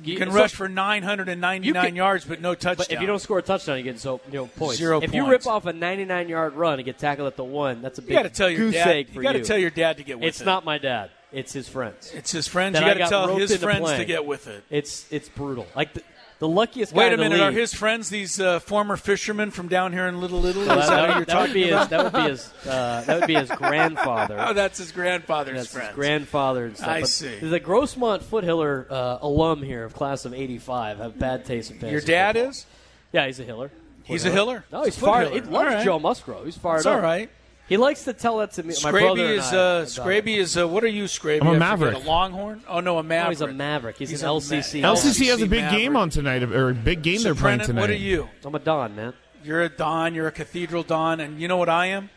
You 0.04 0.18
can 0.18 0.32
so- 0.32 0.38
rush 0.38 0.54
for 0.56 0.68
999 0.68 1.64
can- 1.74 1.96
yards, 1.96 2.26
but 2.26 2.42
no 2.42 2.56
touchdown. 2.56 2.76
But 2.78 2.92
if 2.92 3.02
you 3.02 3.08
don't 3.08 3.20
score 3.20 3.40
a 3.40 3.42
touchdown, 3.42 3.78
you 3.78 3.84
get 3.84 4.00
so 4.00 4.20
you 4.28 4.34
know 4.34 4.48
points. 4.48 4.78
Zero 4.78 5.02
if 5.02 5.14
you 5.14 5.28
rip 5.30 5.46
off 5.46 5.66
a 5.66 5.74
99 5.74 6.28
yard 6.30 6.54
run 6.56 6.76
and 6.80 6.86
get 6.86 6.98
tackled 6.98 7.28
at 7.28 7.36
the 7.36 7.44
one, 7.44 7.82
that's 7.82 8.00
a 8.00 8.02
you 8.02 8.08
big 8.08 8.16
got 8.18 8.24
to 8.24 8.30
tell 8.30 8.50
your 8.50 8.60
goose 8.60 8.74
dad. 8.76 8.88
egg 8.88 9.08
You 9.10 9.14
for 9.16 9.22
got 9.22 9.34
to 9.34 9.44
tell 9.44 9.58
your 9.58 9.70
dad 9.70 9.98
to 9.98 10.04
get 10.04 10.18
with 10.20 10.28
It's 10.30 10.40
it. 10.40 10.42
It's 10.42 10.46
not 10.46 10.66
my 10.66 10.78
dad. 10.78 11.12
It's 11.32 11.54
his 11.54 11.70
friends. 11.70 12.12
It's 12.14 12.32
his 12.32 12.48
friends. 12.48 12.74
that 12.74 12.82
You 12.86 12.94
got 12.96 13.06
to 13.06 13.10
tell 13.10 13.36
his 13.38 13.56
friends 13.58 13.80
to 13.80 13.84
playing. 13.86 14.08
get 14.08 14.26
with 14.26 14.48
it. 14.48 14.64
It's 14.70 15.06
it's 15.12 15.30
brutal. 15.30 15.68
Like 15.76 15.94
the, 15.94 16.02
the 16.42 16.48
luckiest. 16.48 16.92
guy 16.92 16.98
Wait 16.98 17.14
a 17.14 17.18
minute. 17.18 17.40
Are 17.40 17.52
his 17.52 17.72
friends 17.72 18.10
these 18.10 18.42
uh, 18.42 18.60
former 18.60 18.98
fishermen 18.98 19.52
from 19.52 19.68
down 19.68 19.94
here 19.94 20.08
in 20.08 20.20
Little 20.20 20.44
Italy? 20.44 20.66
Well, 20.66 20.76
that, 20.76 20.90
that, 20.90 21.16
you're 21.16 21.26
that 21.26 21.42
would 21.42 21.54
be 21.54 21.68
his. 21.68 21.88
That 21.90 22.04
would 22.04 22.14
be 22.24 22.30
his. 22.32 22.52
Uh, 22.68 23.04
that 23.06 23.20
would 23.20 23.28
be 23.28 23.36
his 23.36 23.50
grandfather. 23.52 24.38
Oh, 24.40 24.54
that's 24.54 24.80
his 24.80 24.92
grandfather's 24.92 25.56
That's 25.58 25.72
friends. 25.72 25.88
his 25.90 25.96
grandfather 25.96 26.66
and 26.66 26.76
stuff. 26.76 26.90
I 26.90 27.02
But 27.02 27.10
see. 27.10 27.38
The 27.40 27.60
Grossmont 27.60 28.24
Foothiller 28.24 28.90
uh, 28.90 29.20
alum 29.22 29.62
here 29.62 29.84
of 29.86 29.94
class 29.94 30.26
of 30.26 30.34
'85 30.34 30.98
have 30.98 31.20
bad 31.20 31.46
taste 31.46 31.70
in 31.70 31.78
fantasy. 31.78 31.92
Your 31.92 32.02
dad 32.02 32.34
football. 32.36 32.50
is? 32.50 32.66
Yeah, 33.14 33.28
he's 33.28 33.40
a 33.40 33.44
hiller. 33.44 33.72
He's 34.04 34.26
a 34.26 34.32
hiller? 34.32 34.66
No, 34.72 34.84
he's 34.84 34.98
fired. 34.98 35.32
He 35.32 35.42
loves 35.42 35.76
right. 35.76 35.86
Joe 35.86 36.00
Musgrove. 36.00 36.46
He's 36.46 36.58
fired 36.58 36.78
It's 36.78 36.86
up. 36.88 36.96
all 36.96 37.02
right. 37.02 37.30
He 37.72 37.78
likes 37.78 38.04
to 38.04 38.12
tell 38.12 38.40
that 38.40 38.52
to 38.54 38.64
me. 38.64 38.74
My 38.84 38.92
Scraby 38.92 39.00
brother 39.00 39.26
is 39.28 39.46
I, 39.54 39.56
uh. 39.58 39.86
Scraby 39.86 40.36
is 40.36 40.58
uh, 40.58 40.68
what 40.68 40.84
are 40.84 40.88
you, 40.90 41.06
Scraby? 41.06 41.40
I'm 41.42 41.48
a 41.48 41.52
I 41.52 41.54
forget, 41.54 41.60
Maverick. 41.80 41.96
A 41.96 42.00
Longhorn? 42.00 42.64
Oh 42.68 42.82
no, 42.82 43.00
a 43.00 43.02
No, 43.02 43.08
Maverick. 43.08 43.38
he's 43.38 43.42
a 43.42 43.48
Maverick. 43.48 43.98
He's, 43.98 44.10
He's 44.10 44.24
an 44.24 44.28
LCC. 44.30 44.82
Ma- 44.82 44.94
LCC 44.94 45.28
has 45.28 45.42
a 45.42 45.48
big 45.48 45.62
Maverick. 45.62 45.82
game 45.82 45.96
on 45.96 46.10
tonight, 46.10 46.44
or 46.44 46.72
a 46.72 46.74
big 46.74 47.02
game 47.02 47.20
So, 47.20 47.24
they're 47.24 47.34
playing 47.36 47.60
Brennan, 47.60 47.68
tonight. 47.68 47.80
what 47.82 47.90
are 47.90 47.94
you? 47.94 48.28
I'm 48.44 48.54
a 48.56 48.60
Don, 48.60 48.94
man. 48.98 49.14
You're 49.46 49.62
a 49.62 49.70
Don. 49.70 50.14
You're 50.14 50.28
a 50.28 50.32
Cathedral 50.34 50.84
Don, 50.84 51.22
and 51.22 51.40
you 51.40 51.48
know 51.48 51.56
what 51.56 51.70
I 51.70 51.86
am? 51.86 52.10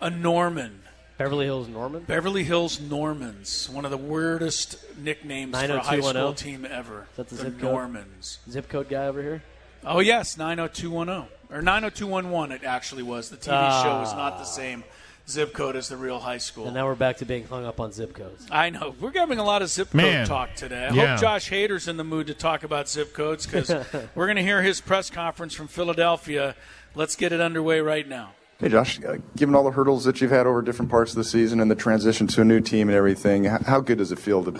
A 0.00 0.10
Norman. 0.10 0.80
Beverly 1.18 1.44
Hills 1.46 1.68
Norman. 1.68 2.02
Beverly 2.02 2.42
Hills 2.42 2.80
Normans, 2.80 3.70
one 3.70 3.84
of 3.84 3.92
the 3.92 3.96
weirdest 3.96 4.76
nicknames 4.98 5.56
for 5.56 5.72
a 5.76 5.78
high 5.80 6.00
school 6.00 6.34
team 6.34 6.66
ever. 6.68 7.06
that 7.14 7.28
the 7.28 7.36
the 7.36 7.42
zip 7.42 7.60
code? 7.60 7.70
Normans. 7.70 8.38
Zip 8.50 8.68
code 8.68 8.88
guy 8.88 9.06
over 9.06 9.22
here. 9.22 9.42
Oh 9.84 10.00
yes, 10.00 10.36
90210 10.36 11.28
or 11.50 11.62
90211 11.62 12.52
it 12.56 12.64
actually 12.64 13.02
was. 13.02 13.30
The 13.30 13.36
TV 13.36 13.82
show 13.82 13.98
was 14.00 14.14
not 14.14 14.38
the 14.38 14.44
same 14.44 14.84
zip 15.28 15.52
code 15.52 15.76
as 15.76 15.88
the 15.88 15.96
real 15.96 16.18
high 16.18 16.38
school. 16.38 16.64
And 16.66 16.74
now 16.74 16.86
we're 16.86 16.94
back 16.94 17.18
to 17.18 17.24
being 17.24 17.46
hung 17.46 17.64
up 17.64 17.78
on 17.80 17.92
zip 17.92 18.12
codes. 18.14 18.46
I 18.50 18.70
know. 18.70 18.94
We're 19.00 19.12
having 19.12 19.38
a 19.38 19.44
lot 19.44 19.62
of 19.62 19.68
zip 19.68 19.90
code 19.90 20.26
talk 20.26 20.54
today. 20.54 20.86
I 20.86 20.94
Yeah. 20.94 21.06
hope 21.12 21.20
Josh 21.20 21.50
Hader's 21.50 21.88
in 21.88 21.96
the 21.96 22.04
mood 22.04 22.26
to 22.28 22.34
talk 22.34 22.64
about 22.64 22.88
zip 22.88 23.12
codes 23.12 23.46
because 23.46 23.70
we're 24.14 24.26
going 24.26 24.36
to 24.36 24.42
hear 24.42 24.62
his 24.62 24.80
press 24.80 25.10
conference 25.10 25.54
from 25.54 25.68
Philadelphia. 25.68 26.54
Let's 26.94 27.16
get 27.16 27.32
it 27.32 27.40
underway 27.40 27.80
right 27.80 28.06
now. 28.08 28.32
Hey, 28.58 28.68
Josh, 28.68 29.02
uh, 29.04 29.16
given 29.36 29.54
all 29.56 29.64
the 29.64 29.72
hurdles 29.72 30.04
that 30.04 30.20
you've 30.20 30.30
had 30.30 30.46
over 30.46 30.62
different 30.62 30.90
parts 30.90 31.10
of 31.12 31.16
the 31.16 31.24
season 31.24 31.58
and 31.60 31.68
the 31.70 31.74
transition 31.74 32.26
to 32.28 32.42
a 32.42 32.44
new 32.44 32.60
team 32.60 32.88
and 32.88 32.96
everything, 32.96 33.44
how 33.44 33.80
good 33.80 33.98
does 33.98 34.12
it 34.12 34.18
feel 34.20 34.44
to 34.44 34.52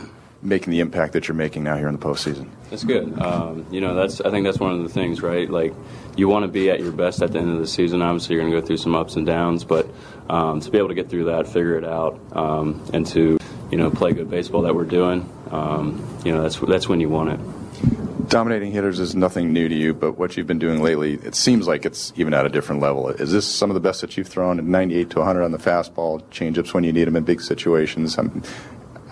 making 0.43 0.73
the 0.73 0.81
impact 0.81 1.13
that 1.13 1.29
you're 1.29 1.37
making 1.37 1.63
now 1.63 1.77
here 1.77 1.89
in 1.89 1.97
the 1.97 2.05
postseason? 2.05 2.49
That's 2.71 2.85
good. 2.85 3.19
Um, 3.21 3.67
you 3.71 3.81
know, 3.81 3.95
that's 3.95 4.21
I 4.21 4.31
think 4.31 4.45
that's 4.45 4.59
one 4.59 4.73
of 4.73 4.83
the 4.83 4.89
things, 4.89 5.23
right? 5.23 5.49
Like, 5.49 5.73
you 6.17 6.29
want 6.29 6.45
to 6.45 6.49
be 6.49 6.71
at 6.71 6.81
your 6.81 6.93
best 6.93 7.23
at 7.23 7.33
the 7.33 7.39
end 7.39 7.51
of 7.51 7.59
the 7.59 7.67
season. 7.67 8.03
Obviously, 8.03 8.35
you're 8.35 8.43
going 8.43 8.53
to 8.53 8.61
go 8.61 8.67
through 8.67 8.79
some 8.79 8.95
ups 8.95 9.17
and 9.17 9.27
downs, 9.27 9.65
but 9.65 9.89
um, 10.29 10.61
to 10.61 10.71
be 10.71 10.79
able 10.79 10.89
to 10.89 10.95
get 10.95 11.09
through 11.09 11.25
that, 11.25 11.47
figure 11.47 11.77
it 11.77 11.85
out, 11.85 12.21
um, 12.33 12.83
and 12.93 13.07
to 13.09 13.39
you 13.71 13.79
know 13.79 13.91
play 13.91 14.13
good 14.13 14.31
baseball 14.31 14.63
that 14.63 14.75
we're 14.75 14.85
doing, 14.85 15.29
um, 15.53 16.05
you 16.25 16.33
know, 16.33 16.43
that's 16.43 16.59
that's 16.59 16.89
when 16.89 17.01
you 17.01 17.09
want 17.09 17.31
it. 17.31 18.29
Dominating 18.29 18.73
hitters 18.73 18.99
is 18.99 19.15
nothing 19.15 19.53
new 19.53 19.69
to 19.69 19.75
you, 19.75 19.93
but 19.93 20.17
what 20.17 20.37
you've 20.37 20.47
been 20.47 20.59
doing 20.59 20.83
lately, 20.83 21.15
it 21.15 21.35
seems 21.35 21.67
like 21.67 21.85
it's 21.85 22.13
even 22.17 22.33
at 22.33 22.47
a 22.47 22.49
different 22.49 22.81
level. 22.81 23.09
Is 23.09 23.33
this 23.33 23.47
some 23.47 23.69
of 23.69 23.75
the 23.75 23.81
best 23.81 24.01
that 24.01 24.17
you've 24.17 24.29
thrown 24.29 24.71
98 24.71 25.11
to 25.11 25.19
100 25.19 25.43
on 25.43 25.53
the 25.53 25.59
fastball, 25.59 26.23
changeups 26.31 26.73
when 26.73 26.85
you 26.85 26.93
need 26.93 27.05
them 27.05 27.17
in 27.17 27.25
big 27.25 27.43
situations? 27.43 28.17
Um, 28.17 28.43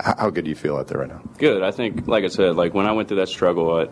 how 0.01 0.29
good 0.29 0.45
do 0.45 0.49
you 0.49 0.55
feel 0.55 0.77
out 0.77 0.87
there 0.87 0.99
right 0.99 1.09
now? 1.09 1.21
Good. 1.37 1.63
I 1.63 1.71
think, 1.71 2.07
like 2.07 2.23
I 2.23 2.27
said, 2.27 2.55
like 2.55 2.73
when 2.73 2.85
I 2.85 2.91
went 2.91 3.07
through 3.07 3.17
that 3.17 3.29
struggle, 3.29 3.79
it, 3.79 3.91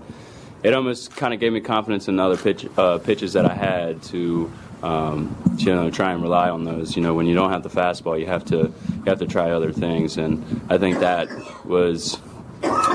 it 0.63 0.73
almost 0.73 1.15
kind 1.15 1.33
of 1.33 1.39
gave 1.39 1.53
me 1.53 1.61
confidence 1.61 2.07
in 2.07 2.17
the 2.17 2.23
other 2.23 2.37
pitch, 2.37 2.67
uh, 2.77 2.97
pitches 2.99 3.33
that 3.33 3.45
I 3.45 3.53
had 3.53 4.03
to, 4.03 4.51
um, 4.83 5.55
you 5.57 5.73
know, 5.73 5.89
try 5.89 6.11
and 6.13 6.21
rely 6.21 6.49
on 6.49 6.63
those. 6.63 6.95
You 6.95 7.01
know, 7.01 7.13
when 7.13 7.25
you 7.25 7.35
don't 7.35 7.51
have 7.51 7.63
the 7.63 7.69
fastball, 7.69 8.19
you 8.19 8.25
have 8.27 8.45
to 8.45 8.57
you 8.57 9.03
have 9.05 9.19
to 9.19 9.27
try 9.27 9.51
other 9.51 9.71
things, 9.71 10.17
and 10.17 10.61
I 10.69 10.77
think 10.77 10.99
that 10.99 11.29
was 11.65 12.15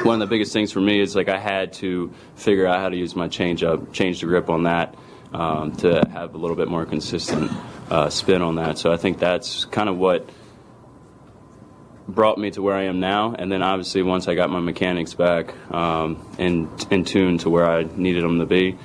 one 0.03 0.21
of 0.21 0.21
the 0.21 0.27
biggest 0.27 0.53
things 0.53 0.73
for 0.73 0.81
me 0.81 1.01
is 1.01 1.17
like 1.17 1.29
I 1.29 1.39
had 1.39 1.73
to 1.75 2.13
figure 2.37 2.67
out 2.67 2.81
how 2.81 2.89
to 2.89 2.97
use 2.97 3.17
my 3.17 3.29
changeup, 3.29 3.93
change 3.93 4.21
the 4.21 4.27
grip 4.27 4.51
on 4.51 4.65
that 4.65 4.95
um, 5.33 5.75
to 5.77 6.07
have 6.13 6.35
a 6.35 6.39
little 6.39 6.57
bit 6.57 6.69
more 6.69 6.85
consistent 6.85 7.51
uh, 7.91 8.11
spin 8.11 8.43
on 8.43 8.57
that. 8.57 8.79
So 8.79 8.93
I 8.93 8.97
think 8.97 9.19
that's 9.19 9.65
kind 9.67 9.89
of 9.89 9.97
what 9.97 10.29
brought 12.09 12.39
me 12.39 12.51
to 12.51 12.63
where 12.63 12.75
I 12.75 12.85
am 12.85 13.01
now. 13.01 13.35
And 13.39 13.51
then 13.51 13.63
obviously 13.63 14.03
once 14.03 14.29
I 14.29 14.35
got 14.35 14.51
my 14.51 14.61
mechanics 14.61 15.15
back 15.15 15.55
um, 15.73 16.25
in 16.39 16.69
in 16.91 17.05
tune 17.05 17.39
to 17.39 17.51
where 17.51 17.69
I 17.69 17.83
needed 17.83 18.25
them 18.25 18.39
to 18.39 18.47
be, 18.47 18.79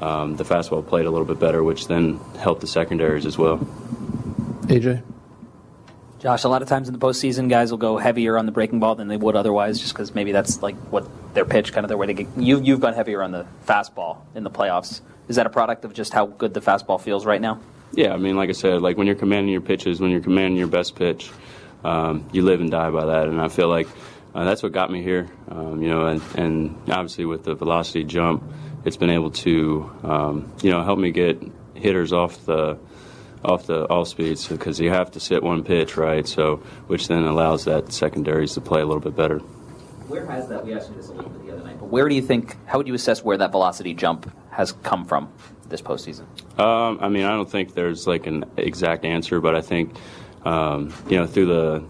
um, 0.00 0.36
the 0.36 0.44
fastball 0.44 0.86
played 0.86 1.06
a 1.06 1.10
little 1.10 1.26
bit 1.26 1.38
better, 1.38 1.62
which 1.62 1.88
then 1.88 2.18
helped 2.38 2.60
the 2.60 2.66
secondaries 2.66 3.26
as 3.26 3.38
well. 3.38 3.58
AJ. 4.66 5.02
Josh, 6.24 6.44
a 6.44 6.48
lot 6.48 6.62
of 6.62 6.68
times 6.68 6.88
in 6.88 6.94
the 6.94 6.98
postseason, 6.98 7.50
guys 7.50 7.70
will 7.70 7.76
go 7.76 7.98
heavier 7.98 8.38
on 8.38 8.46
the 8.46 8.52
breaking 8.52 8.80
ball 8.80 8.94
than 8.94 9.08
they 9.08 9.16
would 9.18 9.36
otherwise, 9.36 9.78
just 9.78 9.92
because 9.92 10.14
maybe 10.14 10.32
that's 10.32 10.62
like 10.62 10.74
what 10.90 11.06
their 11.34 11.44
pitch, 11.44 11.74
kind 11.74 11.84
of 11.84 11.88
their 11.88 11.98
way 11.98 12.06
to 12.06 12.14
get. 12.14 12.26
You, 12.38 12.62
you've 12.62 12.80
gone 12.80 12.94
heavier 12.94 13.22
on 13.22 13.30
the 13.30 13.46
fastball 13.66 14.18
in 14.34 14.42
the 14.42 14.50
playoffs. 14.50 15.02
Is 15.28 15.36
that 15.36 15.44
a 15.44 15.50
product 15.50 15.84
of 15.84 15.92
just 15.92 16.14
how 16.14 16.24
good 16.24 16.54
the 16.54 16.62
fastball 16.62 16.98
feels 16.98 17.26
right 17.26 17.42
now? 17.42 17.60
Yeah, 17.92 18.14
I 18.14 18.16
mean, 18.16 18.36
like 18.36 18.48
I 18.48 18.52
said, 18.52 18.80
like 18.80 18.96
when 18.96 19.06
you're 19.06 19.16
commanding 19.16 19.52
your 19.52 19.60
pitches, 19.60 20.00
when 20.00 20.10
you're 20.10 20.20
commanding 20.20 20.56
your 20.56 20.66
best 20.66 20.96
pitch, 20.96 21.30
um, 21.84 22.28
you 22.32 22.42
live 22.42 22.60
and 22.60 22.70
die 22.70 22.90
by 22.90 23.06
that. 23.06 23.28
And 23.28 23.40
I 23.40 23.48
feel 23.48 23.68
like 23.68 23.86
uh, 24.34 24.44
that's 24.44 24.62
what 24.62 24.72
got 24.72 24.90
me 24.90 25.02
here. 25.02 25.28
Um, 25.48 25.82
you 25.82 25.88
know, 25.88 26.06
and, 26.06 26.22
and, 26.34 26.90
obviously 26.90 27.24
with 27.24 27.44
the 27.44 27.54
velocity 27.54 28.04
jump, 28.04 28.42
it's 28.84 28.96
been 28.96 29.10
able 29.10 29.30
to, 29.30 29.90
um, 30.02 30.52
you 30.62 30.70
know, 30.70 30.82
help 30.82 30.98
me 30.98 31.12
get 31.12 31.40
hitters 31.74 32.12
off 32.12 32.44
the 32.46 32.78
off 33.44 33.66
the 33.66 33.88
off 33.90 34.08
speeds 34.08 34.48
because 34.48 34.80
you 34.80 34.90
have 34.90 35.10
to 35.12 35.20
sit 35.20 35.42
one 35.42 35.62
pitch, 35.62 35.96
right? 35.96 36.26
So, 36.26 36.56
which 36.86 37.08
then 37.08 37.24
allows 37.24 37.66
that 37.66 37.92
secondaries 37.92 38.54
to 38.54 38.60
play 38.60 38.80
a 38.80 38.86
little 38.86 39.02
bit 39.02 39.14
better. 39.14 39.38
Where 40.08 40.26
has 40.26 40.48
that? 40.48 40.64
We 40.64 40.74
asked 40.74 40.90
you 40.90 40.96
this 40.96 41.08
a 41.08 41.12
little 41.12 41.30
bit 41.30 41.46
the 41.46 41.52
other 41.52 41.64
night, 41.64 41.78
but 41.78 41.88
where 41.90 42.08
do 42.08 42.14
you 42.14 42.22
think? 42.22 42.56
How 42.66 42.78
would 42.78 42.86
you 42.86 42.94
assess 42.94 43.22
where 43.22 43.36
that 43.38 43.52
velocity 43.52 43.94
jump 43.94 44.30
has 44.50 44.72
come 44.72 45.04
from 45.04 45.30
this 45.68 45.82
postseason? 45.82 46.24
Um, 46.58 46.98
I 47.00 47.08
mean, 47.08 47.24
I 47.24 47.30
don't 47.30 47.50
think 47.50 47.74
there's 47.74 48.06
like 48.06 48.26
an 48.26 48.44
exact 48.56 49.04
answer, 49.04 49.40
but 49.40 49.54
I 49.54 49.60
think 49.60 49.94
um, 50.44 50.92
you 51.08 51.16
know 51.16 51.26
through 51.26 51.46
the 51.46 51.84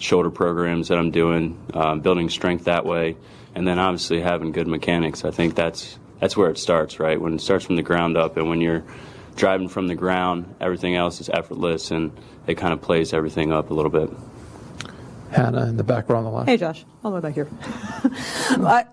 shoulder 0.00 0.30
programs 0.30 0.88
that 0.88 0.98
I'm 0.98 1.10
doing, 1.10 1.58
um, 1.72 2.00
building 2.00 2.28
strength 2.28 2.64
that 2.64 2.84
way, 2.84 3.16
and 3.54 3.66
then 3.66 3.78
obviously 3.78 4.20
having 4.20 4.52
good 4.52 4.66
mechanics. 4.66 5.24
I 5.24 5.30
think 5.30 5.54
that's 5.54 5.98
that's 6.20 6.36
where 6.36 6.50
it 6.50 6.58
starts, 6.58 6.98
right? 6.98 7.20
When 7.20 7.34
it 7.34 7.40
starts 7.40 7.64
from 7.64 7.76
the 7.76 7.82
ground 7.82 8.16
up, 8.16 8.36
and 8.36 8.48
when 8.48 8.60
you're 8.60 8.84
driving 9.36 9.68
from 9.68 9.88
the 9.88 9.94
ground, 9.94 10.54
everything 10.60 10.94
else 10.94 11.20
is 11.20 11.28
effortless, 11.28 11.90
and 11.90 12.12
it 12.46 12.56
kind 12.56 12.72
of 12.72 12.80
plays 12.80 13.12
everything 13.12 13.52
up 13.52 13.70
a 13.70 13.74
little 13.74 13.90
bit. 13.90 14.10
Hannah 15.30 15.66
in 15.66 15.76
the 15.76 15.82
back 15.82 16.08
row 16.08 16.18
on 16.18 16.24
the 16.24 16.30
left. 16.30 16.48
Hey, 16.48 16.56
Josh. 16.56 16.84
All 17.02 17.10
the 17.10 17.16
way 17.16 17.20
back 17.20 17.34
here. 17.34 17.48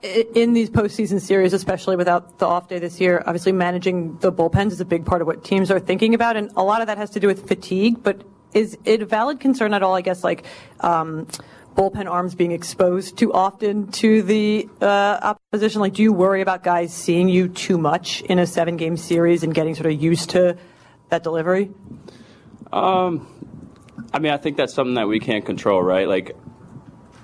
in 0.33 0.53
these 0.53 0.71
postseason 0.71 1.21
series, 1.21 1.53
especially 1.53 1.95
without 1.95 2.39
the 2.39 2.47
off 2.47 2.67
day 2.67 2.79
this 2.79 2.99
year, 2.99 3.23
obviously 3.27 3.51
managing 3.51 4.17
the 4.17 4.31
bullpens 4.31 4.71
is 4.71 4.81
a 4.81 4.85
big 4.85 5.05
part 5.05 5.21
of 5.21 5.27
what 5.27 5.43
teams 5.43 5.69
are 5.69 5.79
thinking 5.79 6.15
about, 6.15 6.35
and 6.35 6.51
a 6.55 6.63
lot 6.63 6.81
of 6.81 6.87
that 6.87 6.97
has 6.97 7.11
to 7.11 7.19
do 7.19 7.27
with 7.27 7.47
fatigue. 7.47 8.01
But 8.01 8.23
is 8.53 8.77
it 8.85 9.01
a 9.01 9.05
valid 9.05 9.39
concern 9.39 9.73
at 9.73 9.83
all? 9.83 9.95
I 9.95 10.01
guess 10.01 10.23
like. 10.23 10.45
Um, 10.79 11.27
bullpen 11.75 12.05
arms 12.05 12.35
being 12.35 12.51
exposed 12.51 13.17
too 13.17 13.31
often 13.31 13.89
to 13.91 14.21
the 14.23 14.67
uh, 14.81 15.35
opposition? 15.53 15.79
Like, 15.79 15.93
do 15.93 16.03
you 16.03 16.11
worry 16.11 16.41
about 16.41 16.63
guys 16.63 16.93
seeing 16.93 17.29
you 17.29 17.47
too 17.47 17.77
much 17.77 18.21
in 18.23 18.39
a 18.39 18.45
seven 18.45 18.77
game 18.77 18.97
series 18.97 19.43
and 19.43 19.53
getting 19.53 19.73
sort 19.75 19.85
of 19.85 20.01
used 20.01 20.31
to 20.31 20.57
that 21.09 21.23
delivery? 21.23 21.71
Um, 22.73 23.27
I 24.13 24.19
mean, 24.19 24.33
I 24.33 24.37
think 24.37 24.57
that's 24.57 24.73
something 24.73 24.95
that 24.95 25.07
we 25.07 25.19
can't 25.19 25.45
control, 25.45 25.81
right? 25.81 26.07
Like, 26.07 26.35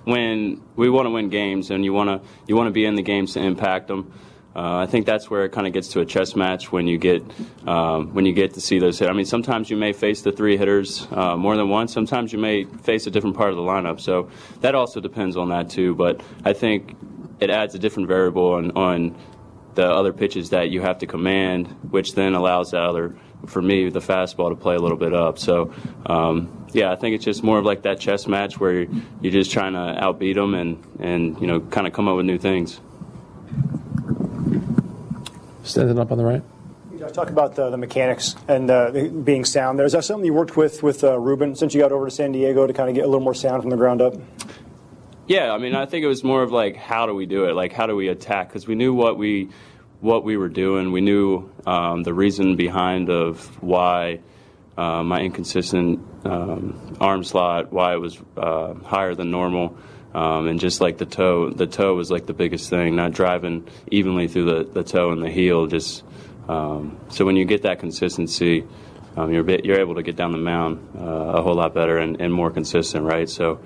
when 0.07 0.61
we 0.77 0.89
want 0.89 1.05
to 1.05 1.09
win 1.09 1.27
games 1.27 1.69
and 1.69 1.83
you 1.83 1.91
want 1.91 2.09
to 2.09 2.29
you 2.47 2.55
want 2.55 2.67
to 2.67 2.71
be 2.71 2.85
in 2.85 2.95
the 2.95 3.01
games 3.01 3.33
to 3.33 3.41
impact 3.41 3.89
them. 3.89 4.13
Uh, 4.57 4.77
I 4.77 4.87
think 4.87 5.05
that's 5.05 5.29
where 5.29 5.45
it 5.45 5.51
kind 5.51 5.67
of 5.67 5.73
gets 5.73 5.89
to 5.89 5.99
a 5.99 6.05
chess 6.05 6.35
match 6.35 6.71
when 6.71 6.87
you 6.87 6.97
get 6.97 7.23
um, 7.67 8.15
when 8.15 8.25
you 8.25 8.33
get 8.33 8.55
to 8.55 8.61
see 8.61 8.79
those 8.79 8.97
hit. 8.97 9.07
I 9.07 9.13
mean, 9.13 9.25
sometimes 9.25 9.69
you 9.69 9.77
may 9.77 9.93
face 9.93 10.23
the 10.23 10.31
three 10.31 10.57
hitters 10.57 11.07
uh, 11.11 11.37
more 11.37 11.55
than 11.55 11.69
once. 11.69 11.93
Sometimes 11.93 12.33
you 12.33 12.39
may 12.39 12.63
face 12.63 13.05
a 13.05 13.11
different 13.11 13.37
part 13.37 13.51
of 13.51 13.55
the 13.55 13.61
lineup. 13.61 14.01
So 14.01 14.31
that 14.61 14.73
also 14.73 14.99
depends 14.99 15.37
on 15.37 15.49
that 15.49 15.69
too. 15.69 15.93
But 15.93 16.21
I 16.43 16.53
think 16.53 16.95
it 17.39 17.51
adds 17.51 17.75
a 17.75 17.79
different 17.79 18.07
variable 18.07 18.53
on, 18.53 18.71
on 18.71 19.15
the 19.75 19.87
other 19.87 20.11
pitches 20.11 20.49
that 20.49 20.71
you 20.71 20.81
have 20.81 20.97
to 20.99 21.05
command, 21.05 21.67
which 21.91 22.15
then 22.15 22.33
allows 22.33 22.71
the 22.71 22.79
other, 22.79 23.15
for 23.45 23.61
me, 23.61 23.89
the 23.89 23.99
fastball 23.99 24.49
to 24.49 24.55
play 24.55 24.73
a 24.73 24.79
little 24.79 24.97
bit 24.97 25.13
up. 25.13 25.37
So, 25.37 25.71
um, 26.07 26.65
yeah, 26.73 26.91
I 26.91 26.95
think 26.95 27.13
it's 27.13 27.25
just 27.25 27.43
more 27.43 27.59
of 27.59 27.65
like 27.65 27.83
that 27.83 27.99
chess 27.99 28.25
match 28.25 28.59
where 28.59 28.87
you're, 29.21 29.31
just 29.31 29.51
trying 29.51 29.73
to 29.73 30.01
outbeat 30.01 30.33
them 30.33 30.55
and, 30.55 30.83
and 30.99 31.39
you 31.39 31.45
know, 31.45 31.59
kind 31.59 31.85
of 31.85 31.93
come 31.93 32.07
up 32.07 32.15
with 32.15 32.25
new 32.25 32.39
things. 32.39 32.81
Standing 35.67 35.99
up 35.99 36.11
on 36.11 36.17
the 36.17 36.25
right. 36.25 36.43
You 36.91 36.99
know, 36.99 37.09
talk 37.09 37.29
about 37.29 37.55
the, 37.55 37.69
the 37.69 37.77
mechanics 37.77 38.35
and 38.47 38.71
uh, 38.71 38.91
being 39.23 39.45
sound 39.45 39.77
there. 39.77 39.85
Is 39.85 39.91
that 39.91 40.03
something 40.03 40.25
you 40.25 40.33
worked 40.33 40.57
with 40.57 40.81
with 40.81 41.03
uh, 41.03 41.19
Ruben 41.19 41.55
since 41.55 41.73
you 41.73 41.81
got 41.81 41.91
over 41.91 42.05
to 42.05 42.11
San 42.11 42.31
Diego 42.31 42.65
to 42.65 42.73
kind 42.73 42.89
of 42.89 42.95
get 42.95 43.03
a 43.03 43.07
little 43.07 43.23
more 43.23 43.35
sound 43.35 43.61
from 43.61 43.69
the 43.69 43.77
ground 43.77 44.01
up? 44.01 44.15
Yeah, 45.27 45.51
I 45.51 45.57
mean, 45.57 45.75
I 45.75 45.85
think 45.85 46.05
it 46.05 46.07
was 46.07 46.23
more 46.23 46.41
of 46.41 46.51
like, 46.51 46.77
how 46.77 47.05
do 47.05 47.13
we 47.13 47.25
do 47.25 47.45
it? 47.45 47.53
Like, 47.53 47.73
how 47.73 47.85
do 47.85 47.95
we 47.95 48.07
attack? 48.07 48.47
Because 48.47 48.65
we 48.65 48.75
knew 48.75 48.93
what 48.93 49.17
we 49.17 49.49
what 49.99 50.23
we 50.23 50.37
were 50.37 50.49
doing. 50.49 50.91
We 50.91 51.01
knew 51.01 51.51
um, 51.65 52.03
the 52.03 52.13
reason 52.13 52.55
behind 52.55 53.09
of 53.09 53.61
why 53.61 54.21
uh, 54.77 55.03
my 55.03 55.19
inconsistent 55.19 55.99
um, 56.23 56.95
arm 57.01 57.23
slot, 57.23 57.73
why 57.73 57.93
it 57.93 57.99
was 57.99 58.17
uh, 58.37 58.75
higher 58.75 59.15
than 59.15 59.31
normal. 59.31 59.77
Um, 60.17 60.47
and 60.47 60.59
just 60.59 60.81
like 60.81 60.97
the 60.97 61.05
toe, 61.05 61.51
the 61.51 61.67
toe 61.67 61.93
was 61.93 62.09
like 62.09 62.25
the 62.25 62.33
biggest 62.33 62.71
thing, 62.71 62.95
not 62.95 63.11
driving 63.11 63.67
evenly 63.91 64.27
through 64.27 64.45
the, 64.45 64.63
the 64.63 64.83
toe 64.83 65.11
and 65.11 65.21
the 65.21 65.29
heel. 65.29 65.67
Just 65.67 66.03
um, 66.49 66.99
so 67.09 67.23
when 67.23 67.35
you 67.35 67.45
get 67.45 67.61
that 67.61 67.77
consistency, 67.77 68.65
um, 69.15 69.31
you're 69.31 69.43
bit, 69.43 69.63
you're 69.63 69.79
able 69.79 69.93
to 69.93 70.01
get 70.01 70.15
down 70.15 70.31
the 70.31 70.39
mound 70.39 70.79
uh, 70.97 71.03
a 71.03 71.43
whole 71.43 71.53
lot 71.53 71.75
better 71.75 71.99
and, 71.99 72.19
and 72.19 72.33
more 72.33 72.49
consistent, 72.49 73.05
right? 73.05 73.29
So 73.29 73.59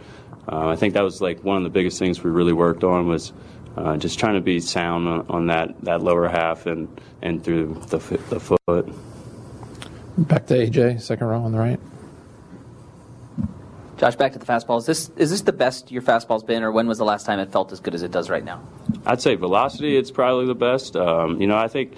uh, 0.51 0.67
I 0.67 0.75
think 0.75 0.95
that 0.95 1.05
was 1.05 1.21
like 1.21 1.41
one 1.41 1.55
of 1.55 1.63
the 1.63 1.69
biggest 1.69 1.97
things 1.97 2.21
we 2.21 2.29
really 2.29 2.51
worked 2.51 2.83
on 2.83 3.07
was 3.07 3.31
uh, 3.77 3.95
just 3.95 4.19
trying 4.19 4.35
to 4.35 4.41
be 4.41 4.59
sound 4.59 5.07
on, 5.07 5.25
on, 5.29 5.45
that, 5.47 5.79
that 5.85 6.01
lower 6.01 6.27
half 6.27 6.65
and, 6.65 6.99
and 7.21 7.41
through 7.41 7.81
the, 7.87 7.97
the 8.29 8.41
foot. 8.41 8.93
Back 10.17 10.47
to 10.47 10.55
AJ, 10.55 11.01
second 11.01 11.27
row 11.27 11.43
on 11.43 11.53
the 11.53 11.59
right. 11.59 11.79
Josh, 14.01 14.15
back 14.15 14.33
to 14.33 14.39
the 14.39 14.47
fastball. 14.47 14.79
Is 14.79 14.87
this 14.87 15.11
is 15.15 15.29
this 15.29 15.41
the 15.41 15.53
best 15.53 15.91
your 15.91 16.01
fastball's 16.01 16.43
been, 16.43 16.63
or 16.63 16.71
when 16.71 16.87
was 16.87 16.97
the 16.97 17.05
last 17.05 17.23
time 17.23 17.37
it 17.37 17.51
felt 17.51 17.71
as 17.71 17.79
good 17.79 17.93
as 17.93 18.01
it 18.01 18.09
does 18.09 18.31
right 18.31 18.43
now? 18.43 18.59
I'd 19.05 19.21
say 19.21 19.35
velocity. 19.35 19.95
It's 19.95 20.09
probably 20.09 20.47
the 20.47 20.55
best. 20.55 20.95
Um, 20.95 21.39
you 21.39 21.45
know, 21.45 21.55
I 21.55 21.67
think 21.67 21.93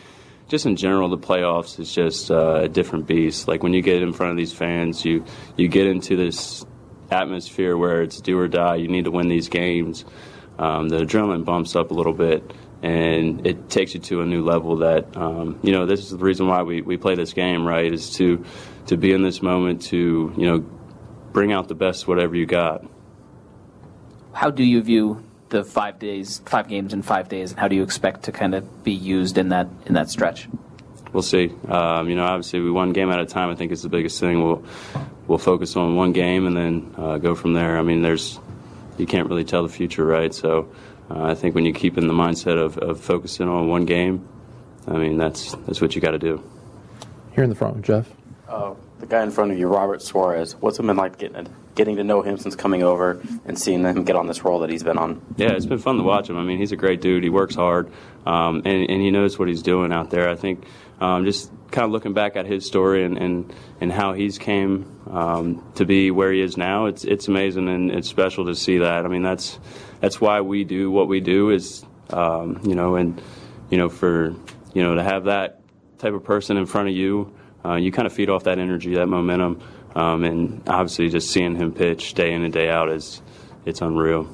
just 0.50 0.66
in 0.66 0.76
general, 0.76 1.08
the 1.08 1.18
playoffs 1.18 1.80
is 1.80 1.96
just 1.96 2.30
uh, 2.30 2.64
a 2.64 2.68
different 2.68 3.08
beast. 3.08 3.48
Like 3.48 3.64
when 3.64 3.74
you 3.74 3.82
get 3.82 4.04
in 4.04 4.12
front 4.12 4.32
of 4.32 4.38
these 4.38 4.52
fans, 4.52 5.06
you 5.06 5.24
you 5.56 5.70
get 5.70 5.88
into 5.88 6.18
this 6.18 6.66
atmosphere 7.10 7.78
where 7.78 8.02
it's 8.02 8.20
do 8.20 8.38
or 8.38 8.50
die. 8.50 8.76
You 8.76 8.90
need 8.90 9.06
to 9.06 9.12
win 9.12 9.30
these 9.30 9.48
games. 9.48 10.04
Um, 10.60 10.90
the 10.90 10.98
adrenaline 10.98 11.46
bumps 11.46 11.74
up 11.74 11.92
a 11.92 11.94
little 11.94 12.12
bit, 12.12 12.52
and 12.82 13.48
it 13.48 13.70
takes 13.70 13.94
you 13.94 14.02
to 14.02 14.20
a 14.20 14.26
new 14.26 14.44
level. 14.44 14.76
That 14.80 15.16
um, 15.16 15.58
you 15.64 15.72
know, 15.72 15.86
this 15.86 16.02
is 16.02 16.10
the 16.10 16.18
reason 16.18 16.50
why 16.50 16.64
we, 16.64 16.82
we 16.82 16.98
play 16.98 17.16
this 17.16 17.32
game, 17.32 17.66
right? 17.66 17.94
Is 17.94 18.10
to 18.18 18.44
to 18.88 18.98
be 18.98 19.14
in 19.14 19.22
this 19.22 19.42
moment 19.42 19.84
to 19.84 20.34
you 20.36 20.46
know 20.46 20.66
bring 21.34 21.52
out 21.52 21.68
the 21.68 21.76
best 21.76 22.08
whatever 22.08 22.36
you 22.36 22.46
got. 22.46 22.86
How 24.32 24.50
do 24.50 24.64
you 24.64 24.82
view 24.82 25.24
the 25.50 25.64
five 25.64 26.00
days, 26.00 26.42
five 26.46 26.68
games 26.68 26.94
in 26.94 27.02
five 27.02 27.28
days, 27.28 27.52
and 27.52 27.60
how 27.60 27.68
do 27.68 27.76
you 27.76 27.84
expect 27.84 28.24
to 28.24 28.32
kind 28.32 28.56
of 28.56 28.84
be 28.84 28.94
used 28.94 29.38
in 29.38 29.50
that 29.50 29.68
in 29.86 29.94
that 29.96 30.10
stretch? 30.10 30.48
We'll 31.12 31.22
see. 31.22 31.52
Um, 31.68 32.10
you 32.10 32.16
know, 32.16 32.24
obviously, 32.24 32.60
we 32.60 32.72
one 32.72 32.94
game 32.94 33.12
at 33.12 33.20
a 33.20 33.26
time. 33.26 33.50
I 33.50 33.56
think 33.56 33.72
is 33.72 33.84
the 33.84 33.90
biggest 33.90 34.20
thing. 34.20 34.44
We'll 34.44 34.64
we'll 35.28 35.38
focus 35.38 35.76
on 35.76 35.96
one 35.96 36.12
game 36.12 36.48
and 36.48 36.58
then 36.58 36.96
uh, 36.98 37.18
go 37.18 37.36
from 37.36 37.54
there. 37.54 37.78
I 37.78 37.82
mean, 37.82 38.02
there's 38.02 38.40
you 38.98 39.06
can't 39.06 39.30
really 39.30 39.44
tell 39.44 39.64
the 39.64 39.70
future, 39.70 40.06
right? 40.06 40.34
So 40.34 40.72
uh, 41.10 41.24
I 41.24 41.36
think 41.36 41.56
when 41.56 41.66
you 41.66 41.74
keep 41.74 41.98
in 41.98 42.08
the 42.08 42.14
mindset 42.14 42.58
of, 42.58 42.78
of 42.78 43.00
focusing 43.00 43.48
on 43.48 43.68
one 43.68 43.86
game, 43.86 44.28
I 44.88 44.98
mean 44.98 45.18
that's 45.18 45.54
that's 45.68 45.82
what 45.82 45.96
you 45.96 46.02
got 46.02 46.12
to 46.12 46.20
do. 46.20 46.44
Here 47.34 47.44
in 47.44 47.50
the 47.50 47.56
front, 47.56 47.84
Jeff. 47.84 48.10
Uh, 48.48 48.74
the 49.04 49.10
guy 49.10 49.22
in 49.22 49.32
front 49.32 49.52
of 49.52 49.60
you, 49.60 49.68
Robert 49.68 50.02
Suarez. 50.02 50.56
What's 50.56 50.80
it 50.80 50.84
been 50.84 50.96
like 50.96 51.18
getting 51.18 51.54
getting 51.76 51.98
to 51.98 52.04
know 52.04 52.22
him 52.22 52.38
since 52.38 52.56
coming 52.56 52.84
over 52.84 53.22
and 53.46 53.60
seeing 53.60 53.84
him 53.84 54.06
get 54.06 54.16
on 54.16 54.28
this 54.28 54.46
role 54.46 54.60
that 54.60 54.70
he's 54.70 54.84
been 54.84 54.98
on? 54.98 55.22
Yeah, 55.36 55.52
it's 55.52 55.66
been 55.66 55.80
fun 55.80 55.98
to 55.98 56.04
watch 56.04 56.30
him. 56.30 56.38
I 56.38 56.44
mean, 56.44 56.58
he's 56.58 56.72
a 56.72 56.78
great 56.78 57.02
dude. 57.02 57.24
He 57.24 57.30
works 57.30 57.56
hard, 57.56 57.92
um, 58.26 58.62
and, 58.64 58.90
and 58.90 59.02
he 59.02 59.12
knows 59.12 59.38
what 59.38 59.50
he's 59.50 59.62
doing 59.62 59.92
out 59.92 60.10
there. 60.10 60.30
I 60.30 60.36
think 60.36 60.66
um, 61.02 61.26
just 61.26 61.52
kind 61.72 61.84
of 61.84 61.92
looking 61.92 62.14
back 62.14 62.38
at 62.38 62.46
his 62.46 62.66
story 62.66 63.04
and, 63.04 63.18
and, 63.18 63.54
and 63.82 63.92
how 63.92 64.14
he's 64.14 64.38
came 64.38 65.02
um, 65.10 65.70
to 65.76 65.84
be 65.84 66.10
where 66.10 66.32
he 66.32 66.40
is 66.40 66.56
now, 66.56 66.86
it's 66.86 67.04
it's 67.04 67.28
amazing 67.28 67.68
and 67.68 67.92
it's 67.92 68.08
special 68.08 68.46
to 68.46 68.56
see 68.56 68.78
that. 68.78 69.06
I 69.06 69.10
mean, 69.10 69.24
that's 69.24 69.60
that's 70.00 70.22
why 70.22 70.40
we 70.40 70.64
do 70.64 70.90
what 70.92 71.10
we 71.10 71.20
do 71.20 71.50
is 71.50 71.84
um, 72.12 72.62
you 72.64 72.76
know 72.76 72.96
and 72.96 73.22
you 73.70 73.78
know 73.78 73.90
for 73.90 74.34
you 74.74 74.82
know 74.82 74.96
to 74.96 75.04
have 75.04 75.26
that 75.26 75.60
type 75.98 76.14
of 76.14 76.24
person 76.24 76.56
in 76.56 76.66
front 76.66 76.88
of 76.88 76.96
you, 76.96 77.34
uh, 77.66 77.76
you 77.76 77.92
kind 77.92 78.06
of 78.06 78.14
feed 78.14 78.30
off 78.30 78.44
that 78.44 78.60
energy, 78.60 78.96
that 78.96 79.08
momentum, 79.08 79.62
um, 79.96 80.24
and 80.24 80.62
obviously 80.68 81.10
just 81.10 81.30
seeing 81.30 81.56
him 81.56 81.72
pitch 81.72 82.14
day 82.14 82.34
in 82.34 82.44
and 82.44 82.54
day 82.54 82.70
out 82.70 82.90
is 82.90 83.22
it's 83.66 83.82
unreal. 83.82 84.28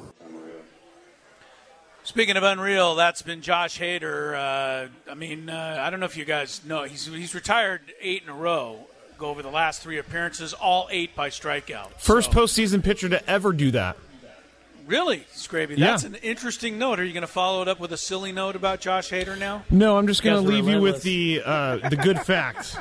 Speaking 2.02 2.36
of 2.36 2.42
unreal, 2.42 2.96
that's 2.96 3.22
been 3.22 3.40
Josh 3.40 3.78
Hader. 3.78 4.34
Uh, 4.34 4.88
I 5.08 5.14
mean, 5.14 5.48
uh, 5.48 5.78
I 5.80 5.90
don't 5.90 6.00
know 6.00 6.06
if 6.06 6.16
you 6.16 6.24
guys 6.24 6.64
know 6.64 6.82
he's 6.84 7.06
he's 7.06 7.34
retired 7.34 7.82
eight 8.00 8.22
in 8.22 8.28
a 8.28 8.34
row. 8.34 8.86
Go 9.16 9.28
over 9.28 9.42
the 9.42 9.50
last 9.50 9.82
three 9.82 9.98
appearances, 9.98 10.54
all 10.54 10.88
eight 10.90 11.14
by 11.14 11.28
strikeout. 11.28 11.92
First 11.98 12.32
so. 12.32 12.38
postseason 12.38 12.82
pitcher 12.82 13.08
to 13.10 13.30
ever 13.30 13.52
do 13.52 13.70
that. 13.72 13.96
Really, 14.86 15.20
Scraby? 15.34 15.78
That's 15.78 16.02
yeah. 16.02 16.08
an 16.08 16.14
interesting 16.16 16.78
note. 16.78 16.98
Are 16.98 17.04
you 17.04 17.12
going 17.12 17.20
to 17.20 17.28
follow 17.28 17.62
it 17.62 17.68
up 17.68 17.78
with 17.78 17.92
a 17.92 17.96
silly 17.96 18.32
note 18.32 18.56
about 18.56 18.80
Josh 18.80 19.10
Hader 19.10 19.38
now? 19.38 19.62
No, 19.70 19.96
I'm 19.96 20.08
just 20.08 20.24
going 20.24 20.42
to 20.42 20.48
leave 20.48 20.66
you 20.66 20.80
with 20.80 21.04
the 21.04 21.42
uh, 21.44 21.88
the 21.88 21.96
good 21.96 22.18
facts. 22.24 22.76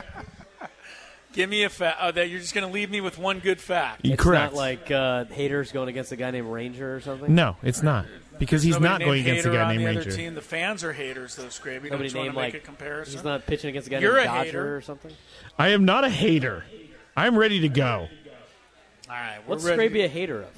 Give 1.34 1.50
me 1.50 1.64
a 1.64 1.70
fact. 1.70 2.00
Oh, 2.02 2.12
that 2.12 2.30
you're 2.30 2.40
just 2.40 2.56
going 2.56 2.66
to 2.66 2.74
leave 2.74 2.90
me 2.90 3.02
with 3.02 3.20
one 3.20 3.40
good 3.40 3.62
fact. 3.62 4.02
It's 4.04 4.22
Correct. 4.22 4.54
not 4.54 4.58
like 4.58 4.90
uh, 4.90 5.26
Hader's 5.26 5.72
going 5.72 5.88
against 5.90 6.12
a 6.12 6.16
guy 6.16 6.32
named 6.32 6.48
Ranger 6.48 6.96
or 6.96 7.02
something. 7.02 7.34
No, 7.34 7.56
it's 7.62 7.84
not 7.84 8.06
because 8.40 8.64
he's 8.64 8.80
not 8.80 9.00
going 9.02 9.22
against 9.22 9.46
a 9.46 9.52
guy 9.52 9.76
named 9.76 9.84
the 9.84 10.00
Ranger. 10.00 10.12
Team. 10.16 10.34
The 10.34 10.42
fans 10.42 10.84
are 10.84 10.92
haters, 10.92 11.36
though, 11.36 11.44
Scraby. 11.46 11.92
Nobody 11.92 12.10
Don't 12.10 12.24
named 12.24 12.36
make 12.36 12.54
like 12.54 12.54
a 12.56 12.60
comparison. 12.66 13.14
He's 13.14 13.24
not 13.24 13.46
pitching 13.46 13.70
against 13.70 13.88
a 13.88 13.92
guy 13.92 14.00
You're 14.00 14.16
named 14.16 14.26
a 14.26 14.34
Dodger 14.34 14.46
hater. 14.46 14.76
or 14.78 14.82
something. 14.82 15.12
I 15.58 15.70
am 15.70 15.86
not 15.86 16.04
a 16.04 16.10
hater. 16.10 16.64
I'm 17.16 17.38
ready 17.38 17.60
to 17.62 17.70
go. 17.70 18.08
All 19.08 19.16
right, 19.16 19.38
we're 19.46 19.56
What's 19.56 19.66
ready. 19.66 19.90
Scraby 19.90 20.06
a 20.06 20.08
hater 20.08 20.42
of? 20.42 20.50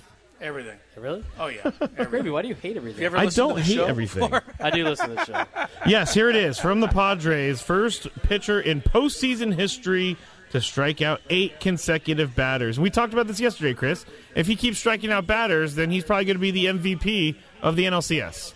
Everything. 0.42 0.78
Really? 0.98 1.24
Oh 1.40 1.48
yeah. 1.48 1.62
Scraby, 1.72 2.32
why 2.32 2.42
do 2.42 2.48
you 2.48 2.56
hate 2.56 2.76
everything? 2.76 3.02
You 3.02 3.06
ever 3.08 3.18
I 3.18 3.26
listened 3.26 3.36
don't 3.50 3.50
to 3.58 3.62
the 3.62 3.62
hate 3.62 3.76
show 3.76 3.86
everything. 3.86 4.22
before? 4.24 4.42
I 4.60 4.70
do 4.72 4.84
listen 4.84 5.10
to 5.10 5.16
the 5.16 5.26
show. 5.26 5.68
yes, 5.86 6.14
here 6.14 6.30
it 6.30 6.36
is 6.36 6.58
from 6.58 6.80
the 6.80 6.88
Padres. 6.88 7.62
First 7.62 8.08
pitcher 8.24 8.60
in 8.60 8.82
postseason 8.82 9.54
history 9.54 10.18
to 10.52 10.62
strike 10.62 11.02
out 11.02 11.22
eight 11.30 11.60
consecutive 11.60 12.36
batters. 12.36 12.80
We 12.80 12.90
talked 12.90 13.14
about 13.14 13.28
this 13.28 13.40
yesterday, 13.40 13.74
Chris. 13.74 14.06
If 14.36 14.48
he 14.48 14.56
keeps 14.56 14.78
striking 14.78 15.12
out 15.12 15.28
batters, 15.28 15.76
then 15.76 15.92
he's 15.92 16.04
probably 16.04 16.26
going 16.26 16.38
to 16.38 16.42
be 16.42 16.52
the 16.52 16.66
MVP 16.66 17.36
of 17.62 17.76
the 17.76 17.86
NLCS. 17.86 18.54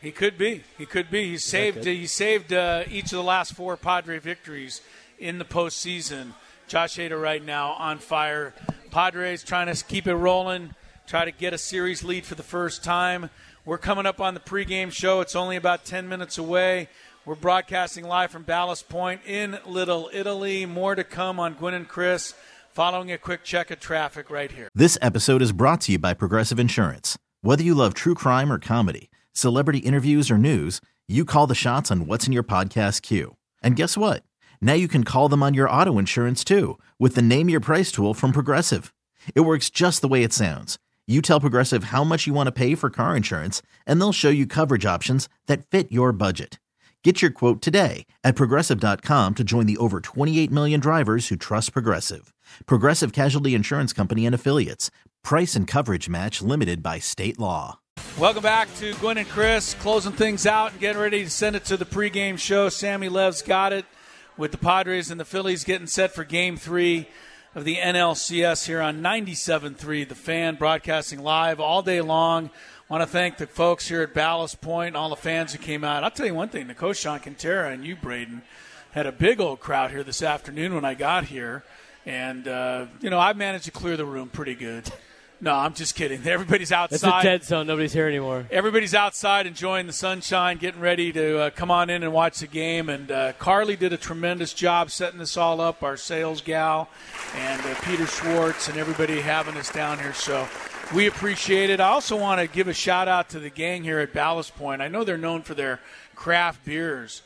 He 0.00 0.12
could 0.12 0.38
be. 0.38 0.62
He 0.78 0.86
could 0.86 1.10
be. 1.10 1.30
He 1.30 1.38
saved. 1.38 1.84
He 1.84 2.06
saved 2.06 2.52
uh, 2.52 2.84
each 2.90 3.06
of 3.06 3.10
the 3.10 3.22
last 3.22 3.54
four 3.54 3.76
Padre 3.76 4.18
victories 4.18 4.80
in 5.18 5.38
the 5.38 5.44
postseason. 5.44 6.32
Josh 6.68 6.96
Hader 6.96 7.20
right 7.20 7.44
now 7.44 7.72
on 7.72 7.98
fire. 7.98 8.54
Padres 8.90 9.42
trying 9.42 9.72
to 9.72 9.84
keep 9.84 10.06
it 10.06 10.14
rolling. 10.14 10.74
Try 11.06 11.24
to 11.24 11.30
get 11.30 11.52
a 11.52 11.58
series 11.58 12.02
lead 12.02 12.26
for 12.26 12.34
the 12.34 12.42
first 12.42 12.82
time. 12.82 13.30
We're 13.64 13.78
coming 13.78 14.06
up 14.06 14.20
on 14.20 14.34
the 14.34 14.40
pregame 14.40 14.92
show. 14.92 15.20
It's 15.20 15.36
only 15.36 15.56
about 15.56 15.84
10 15.84 16.08
minutes 16.08 16.38
away. 16.38 16.88
We're 17.26 17.34
broadcasting 17.34 18.04
live 18.04 18.30
from 18.30 18.44
Ballast 18.44 18.88
Point 18.88 19.20
in 19.26 19.58
Little 19.66 20.08
Italy. 20.12 20.64
More 20.64 20.94
to 20.94 21.02
come 21.02 21.40
on 21.40 21.54
Gwynn 21.54 21.74
and 21.74 21.88
Chris 21.88 22.34
following 22.70 23.10
a 23.10 23.18
quick 23.18 23.42
check 23.42 23.72
of 23.72 23.80
traffic 23.80 24.30
right 24.30 24.48
here. 24.48 24.68
This 24.76 24.96
episode 25.02 25.42
is 25.42 25.50
brought 25.50 25.80
to 25.82 25.92
you 25.92 25.98
by 25.98 26.14
Progressive 26.14 26.60
Insurance. 26.60 27.18
Whether 27.40 27.64
you 27.64 27.74
love 27.74 27.94
true 27.94 28.14
crime 28.14 28.52
or 28.52 28.60
comedy, 28.60 29.10
celebrity 29.32 29.80
interviews 29.80 30.30
or 30.30 30.38
news, 30.38 30.80
you 31.08 31.24
call 31.24 31.48
the 31.48 31.56
shots 31.56 31.90
on 31.90 32.06
what's 32.06 32.28
in 32.28 32.32
your 32.32 32.44
podcast 32.44 33.02
queue. 33.02 33.34
And 33.60 33.74
guess 33.74 33.96
what? 33.96 34.22
Now 34.60 34.74
you 34.74 34.86
can 34.86 35.02
call 35.02 35.28
them 35.28 35.42
on 35.42 35.52
your 35.52 35.68
auto 35.68 35.98
insurance 35.98 36.44
too 36.44 36.78
with 36.96 37.16
the 37.16 37.22
Name 37.22 37.48
Your 37.48 37.58
Price 37.58 37.90
tool 37.90 38.14
from 38.14 38.30
Progressive. 38.30 38.94
It 39.34 39.40
works 39.40 39.68
just 39.68 40.00
the 40.00 40.06
way 40.06 40.22
it 40.22 40.32
sounds. 40.32 40.78
You 41.08 41.20
tell 41.22 41.40
Progressive 41.40 41.84
how 41.84 42.04
much 42.04 42.28
you 42.28 42.34
want 42.34 42.46
to 42.46 42.52
pay 42.52 42.76
for 42.76 42.88
car 42.88 43.16
insurance, 43.16 43.62
and 43.84 44.00
they'll 44.00 44.12
show 44.12 44.30
you 44.30 44.46
coverage 44.46 44.86
options 44.86 45.28
that 45.46 45.68
fit 45.70 45.90
your 45.90 46.12
budget. 46.12 46.60
Get 47.06 47.22
your 47.22 47.30
quote 47.30 47.62
today 47.62 48.04
at 48.24 48.34
progressive.com 48.34 49.34
to 49.36 49.44
join 49.44 49.66
the 49.66 49.76
over 49.76 50.00
28 50.00 50.50
million 50.50 50.80
drivers 50.80 51.28
who 51.28 51.36
trust 51.36 51.72
Progressive. 51.72 52.34
Progressive 52.66 53.12
Casualty 53.12 53.54
Insurance 53.54 53.92
Company 53.92 54.26
and 54.26 54.34
Affiliates. 54.34 54.90
Price 55.22 55.54
and 55.54 55.68
coverage 55.68 56.08
match 56.08 56.42
limited 56.42 56.82
by 56.82 56.98
state 56.98 57.38
law. 57.38 57.78
Welcome 58.18 58.42
back 58.42 58.66
to 58.78 58.92
Gwynn 58.94 59.18
and 59.18 59.28
Chris, 59.28 59.74
closing 59.74 60.14
things 60.14 60.46
out 60.46 60.72
and 60.72 60.80
getting 60.80 61.00
ready 61.00 61.22
to 61.22 61.30
send 61.30 61.54
it 61.54 61.64
to 61.66 61.76
the 61.76 61.84
pregame 61.84 62.40
show. 62.40 62.68
Sammy 62.68 63.08
Lev's 63.08 63.40
got 63.40 63.72
it 63.72 63.84
with 64.36 64.50
the 64.50 64.58
Padres 64.58 65.08
and 65.08 65.20
the 65.20 65.24
Phillies 65.24 65.62
getting 65.62 65.86
set 65.86 66.12
for 66.12 66.24
game 66.24 66.56
three 66.56 67.08
of 67.54 67.64
the 67.64 67.76
NLCS 67.76 68.66
here 68.66 68.80
on 68.80 69.00
97.3, 69.00 70.08
the 70.08 70.16
fan 70.16 70.56
broadcasting 70.56 71.22
live 71.22 71.60
all 71.60 71.82
day 71.82 72.00
long. 72.00 72.50
Want 72.88 73.02
to 73.02 73.08
thank 73.08 73.36
the 73.38 73.48
folks 73.48 73.88
here 73.88 74.02
at 74.02 74.14
Ballast 74.14 74.60
Point, 74.60 74.94
all 74.94 75.08
the 75.08 75.16
fans 75.16 75.52
who 75.52 75.58
came 75.58 75.82
out. 75.82 76.04
I'll 76.04 76.10
tell 76.10 76.24
you 76.24 76.34
one 76.34 76.50
thing, 76.50 76.68
the 76.68 76.74
coach 76.74 76.98
Sean 76.98 77.18
Quintera 77.18 77.72
and 77.72 77.84
you, 77.84 77.96
Braden, 77.96 78.42
had 78.92 79.06
a 79.06 79.12
big 79.12 79.40
old 79.40 79.58
crowd 79.58 79.90
here 79.90 80.04
this 80.04 80.22
afternoon 80.22 80.72
when 80.72 80.84
I 80.84 80.94
got 80.94 81.24
here. 81.24 81.64
And, 82.04 82.46
uh, 82.46 82.86
you 83.00 83.10
know, 83.10 83.18
I 83.18 83.32
managed 83.32 83.64
to 83.64 83.72
clear 83.72 83.96
the 83.96 84.04
room 84.04 84.28
pretty 84.28 84.54
good. 84.54 84.88
No, 85.40 85.52
I'm 85.52 85.74
just 85.74 85.96
kidding. 85.96 86.22
Everybody's 86.28 86.70
outside. 86.70 86.94
It's 86.94 87.02
a 87.02 87.22
dead 87.22 87.42
zone. 87.42 87.66
Nobody's 87.66 87.92
here 87.92 88.06
anymore. 88.06 88.46
Everybody's 88.52 88.94
outside 88.94 89.48
enjoying 89.48 89.88
the 89.88 89.92
sunshine, 89.92 90.58
getting 90.58 90.80
ready 90.80 91.12
to 91.12 91.38
uh, 91.40 91.50
come 91.50 91.72
on 91.72 91.90
in 91.90 92.04
and 92.04 92.12
watch 92.12 92.38
the 92.38 92.46
game. 92.46 92.88
And 92.88 93.10
uh, 93.10 93.32
Carly 93.32 93.74
did 93.74 93.94
a 93.94 93.98
tremendous 93.98 94.54
job 94.54 94.92
setting 94.92 95.18
this 95.18 95.36
all 95.36 95.60
up, 95.60 95.82
our 95.82 95.96
sales 95.96 96.40
gal, 96.40 96.88
and 97.34 97.60
uh, 97.62 97.74
Peter 97.82 98.06
Schwartz, 98.06 98.68
and 98.68 98.78
everybody 98.78 99.20
having 99.20 99.56
us 99.56 99.72
down 99.72 99.98
here. 99.98 100.14
So 100.14 100.46
we 100.94 101.06
appreciate 101.06 101.70
it. 101.70 101.80
I 101.80 101.88
also 101.88 102.16
want 102.16 102.40
to 102.40 102.46
give 102.46 102.68
a 102.68 102.74
shout 102.74 103.08
out 103.08 103.30
to 103.30 103.40
the 103.40 103.50
gang 103.50 103.82
here 103.82 103.98
at 104.00 104.12
Ballast 104.12 104.54
Point. 104.56 104.82
I 104.82 104.88
know 104.88 105.04
they're 105.04 105.18
known 105.18 105.42
for 105.42 105.54
their 105.54 105.80
craft 106.14 106.64
beers. 106.64 107.22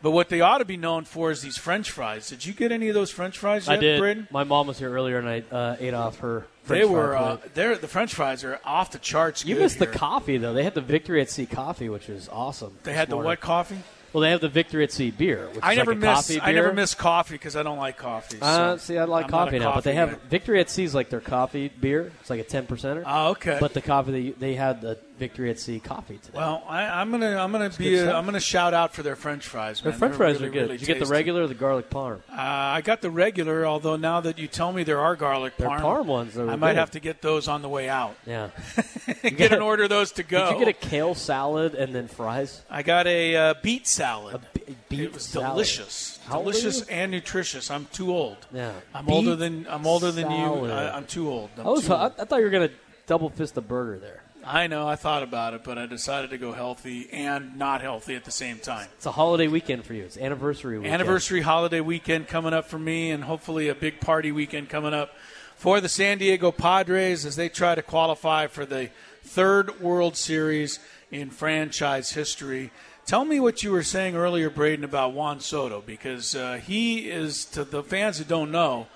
But 0.00 0.12
what 0.12 0.28
they 0.28 0.40
ought 0.40 0.58
to 0.58 0.64
be 0.64 0.76
known 0.76 1.04
for 1.04 1.32
is 1.32 1.42
these 1.42 1.56
French 1.56 1.90
fries. 1.90 2.28
Did 2.28 2.46
you 2.46 2.52
get 2.52 2.70
any 2.70 2.88
of 2.88 2.94
those 2.94 3.10
French 3.10 3.36
fries 3.36 3.66
yet, 3.66 3.78
I 3.78 3.80
did. 3.80 3.98
Braden? 3.98 4.28
My 4.30 4.44
mom 4.44 4.68
was 4.68 4.78
here 4.78 4.92
earlier, 4.92 5.18
and 5.18 5.28
I 5.28 5.42
uh, 5.50 5.76
ate 5.80 5.92
off 5.92 6.18
her. 6.20 6.46
French 6.62 6.80
they 6.80 6.88
were. 6.88 7.16
Uh, 7.16 7.38
the 7.54 7.88
French 7.88 8.14
fries 8.14 8.44
are 8.44 8.60
off 8.64 8.92
the 8.92 8.98
charts. 8.98 9.44
You 9.44 9.56
missed 9.56 9.78
here. 9.78 9.90
the 9.90 9.98
coffee 9.98 10.36
though. 10.36 10.52
They 10.52 10.62
had 10.62 10.74
the 10.74 10.80
Victory 10.80 11.20
at 11.20 11.30
Sea 11.30 11.46
coffee, 11.46 11.88
which 11.88 12.08
is 12.08 12.28
awesome. 12.28 12.78
They 12.84 12.92
had 12.92 13.08
the 13.08 13.16
morning. 13.16 13.30
what 13.30 13.40
coffee? 13.40 13.78
Well, 14.18 14.22
they 14.24 14.30
have 14.30 14.40
the 14.40 14.48
Victory 14.48 14.82
at 14.82 14.90
Sea 14.90 15.12
beer. 15.12 15.48
Which 15.52 15.62
I 15.62 15.72
is 15.72 15.78
never 15.78 15.92
like 15.92 15.98
a 15.98 16.00
miss. 16.00 16.26
coffee 16.26 16.40
I 16.40 16.52
never 16.52 16.72
miss 16.72 16.94
coffee 16.94 17.34
because 17.34 17.54
I 17.54 17.62
don't 17.62 17.78
like 17.78 17.96
coffee. 17.96 18.38
Uh, 18.42 18.76
see, 18.76 18.98
I 18.98 19.04
like 19.04 19.26
I'm 19.26 19.30
coffee 19.30 19.60
now, 19.60 19.76
but 19.76 19.84
they 19.84 19.94
coffee 19.94 20.10
have. 20.10 20.22
Victory 20.22 20.58
at 20.58 20.68
Sea 20.68 20.82
is 20.82 20.92
like 20.92 21.08
their 21.08 21.20
coffee 21.20 21.68
beer. 21.68 22.10
It's 22.20 22.28
like 22.28 22.40
a 22.40 22.44
ten 22.44 22.66
percenter. 22.66 23.04
Oh, 23.06 23.30
okay. 23.30 23.58
But 23.60 23.74
the 23.74 23.80
coffee 23.80 24.10
they 24.10 24.30
they 24.30 24.54
had 24.56 24.80
the 24.80 24.98
Victory 25.18 25.50
at 25.50 25.58
Sea 25.58 25.80
coffee 25.80 26.18
today. 26.18 26.38
Well, 26.38 26.62
I, 26.68 26.84
I'm 27.00 27.10
gonna 27.10 27.36
I'm 27.36 27.52
gonna 27.52 27.70
be 27.70 27.90
good 27.90 27.94
a, 27.94 28.02
stuff. 28.02 28.14
I'm 28.14 28.24
gonna 28.24 28.40
shout 28.40 28.74
out 28.74 28.94
for 28.94 29.02
their 29.02 29.16
French 29.16 29.46
fries. 29.46 29.80
Their. 29.80 29.92
French 29.92 30.12
They're 30.12 30.16
fries 30.18 30.34
really, 30.36 30.46
are 30.46 30.50
good. 30.50 30.60
really 30.62 30.78
Did 30.78 30.88
you 30.88 30.94
get 30.94 31.04
the 31.04 31.10
regular 31.10 31.42
or 31.42 31.46
the 31.46 31.54
garlic 31.54 31.90
parm? 31.90 32.18
Uh, 32.30 32.34
I 32.36 32.80
got 32.82 33.02
the 33.02 33.10
regular, 33.10 33.66
although 33.66 33.96
now 33.96 34.20
that 34.20 34.38
you 34.38 34.46
tell 34.46 34.72
me 34.72 34.84
there 34.84 35.00
are 35.00 35.16
garlic 35.16 35.56
Their 35.56 35.68
parm, 35.68 35.80
parm 35.80 36.06
ones 36.06 36.36
are 36.38 36.48
I 36.48 36.56
might 36.56 36.76
have 36.76 36.92
to 36.92 37.00
get 37.00 37.22
those 37.22 37.48
on 37.48 37.62
the 37.62 37.68
way 37.68 37.88
out. 37.88 38.16
Yeah. 38.26 38.50
get 39.22 39.52
an 39.52 39.60
order 39.60 39.84
of 39.84 39.90
those 39.90 40.12
to 40.12 40.22
go. 40.22 40.50
Did 40.50 40.58
you 40.58 40.64
get 40.64 40.68
a 40.68 40.88
kale 40.88 41.14
salad 41.14 41.74
and 41.74 41.94
then 41.94 42.08
fries? 42.08 42.62
I 42.70 42.82
got 42.82 43.06
a 43.06 43.36
uh, 43.36 43.54
beet 43.62 43.86
salad. 43.86 44.34
A 44.34 44.40
beet 44.88 45.00
it 45.00 45.14
was 45.14 45.24
salad. 45.24 45.54
delicious, 45.54 46.18
How 46.26 46.38
delicious 46.38 46.82
and 46.82 47.10
nutritious. 47.10 47.70
I'm 47.70 47.86
too 47.86 48.10
old. 48.14 48.38
Yeah. 48.52 48.72
I'm 48.94 49.06
Beet 49.06 49.14
older 49.14 49.36
than 49.36 49.66
I'm 49.68 49.86
older 49.86 50.12
than 50.12 50.30
you. 50.30 50.66
I, 50.66 50.96
I'm 50.96 51.06
too 51.06 51.28
old. 51.28 51.50
I'm 51.58 51.66
I, 51.66 51.70
was, 51.70 51.86
too 51.86 51.94
I, 51.94 52.04
old. 52.04 52.12
I 52.18 52.24
thought 52.24 52.38
you 52.38 52.44
were 52.44 52.50
gonna 52.50 52.70
double 53.06 53.30
fist 53.30 53.54
the 53.54 53.62
burger 53.62 53.98
there. 53.98 54.22
I 54.48 54.66
know. 54.66 54.88
I 54.88 54.96
thought 54.96 55.22
about 55.22 55.52
it, 55.52 55.62
but 55.62 55.76
I 55.76 55.84
decided 55.84 56.30
to 56.30 56.38
go 56.38 56.52
healthy 56.52 57.10
and 57.12 57.58
not 57.58 57.82
healthy 57.82 58.14
at 58.14 58.24
the 58.24 58.30
same 58.30 58.58
time. 58.58 58.88
It's 58.96 59.04
a 59.04 59.12
holiday 59.12 59.46
weekend 59.46 59.84
for 59.84 59.92
you. 59.92 60.04
It's 60.04 60.16
anniversary 60.16 60.78
weekend. 60.78 60.94
Anniversary 60.94 61.42
holiday 61.42 61.80
weekend 61.80 62.28
coming 62.28 62.54
up 62.54 62.66
for 62.66 62.78
me, 62.78 63.10
and 63.10 63.24
hopefully 63.24 63.68
a 63.68 63.74
big 63.74 64.00
party 64.00 64.32
weekend 64.32 64.70
coming 64.70 64.94
up 64.94 65.14
for 65.56 65.82
the 65.82 65.88
San 65.88 66.16
Diego 66.16 66.50
Padres 66.50 67.26
as 67.26 67.36
they 67.36 67.50
try 67.50 67.74
to 67.74 67.82
qualify 67.82 68.46
for 68.46 68.64
the 68.64 68.88
third 69.22 69.80
World 69.80 70.16
Series 70.16 70.78
in 71.10 71.28
franchise 71.28 72.12
history. 72.12 72.70
Tell 73.04 73.26
me 73.26 73.40
what 73.40 73.62
you 73.62 73.72
were 73.72 73.82
saying 73.82 74.16
earlier, 74.16 74.48
Braden, 74.48 74.84
about 74.84 75.12
Juan 75.12 75.40
Soto, 75.40 75.82
because 75.84 76.34
uh, 76.34 76.54
he 76.54 77.10
is, 77.10 77.44
to 77.46 77.64
the 77.64 77.82
fans 77.82 78.18
who 78.18 78.24
don't 78.24 78.50
know, 78.50 78.86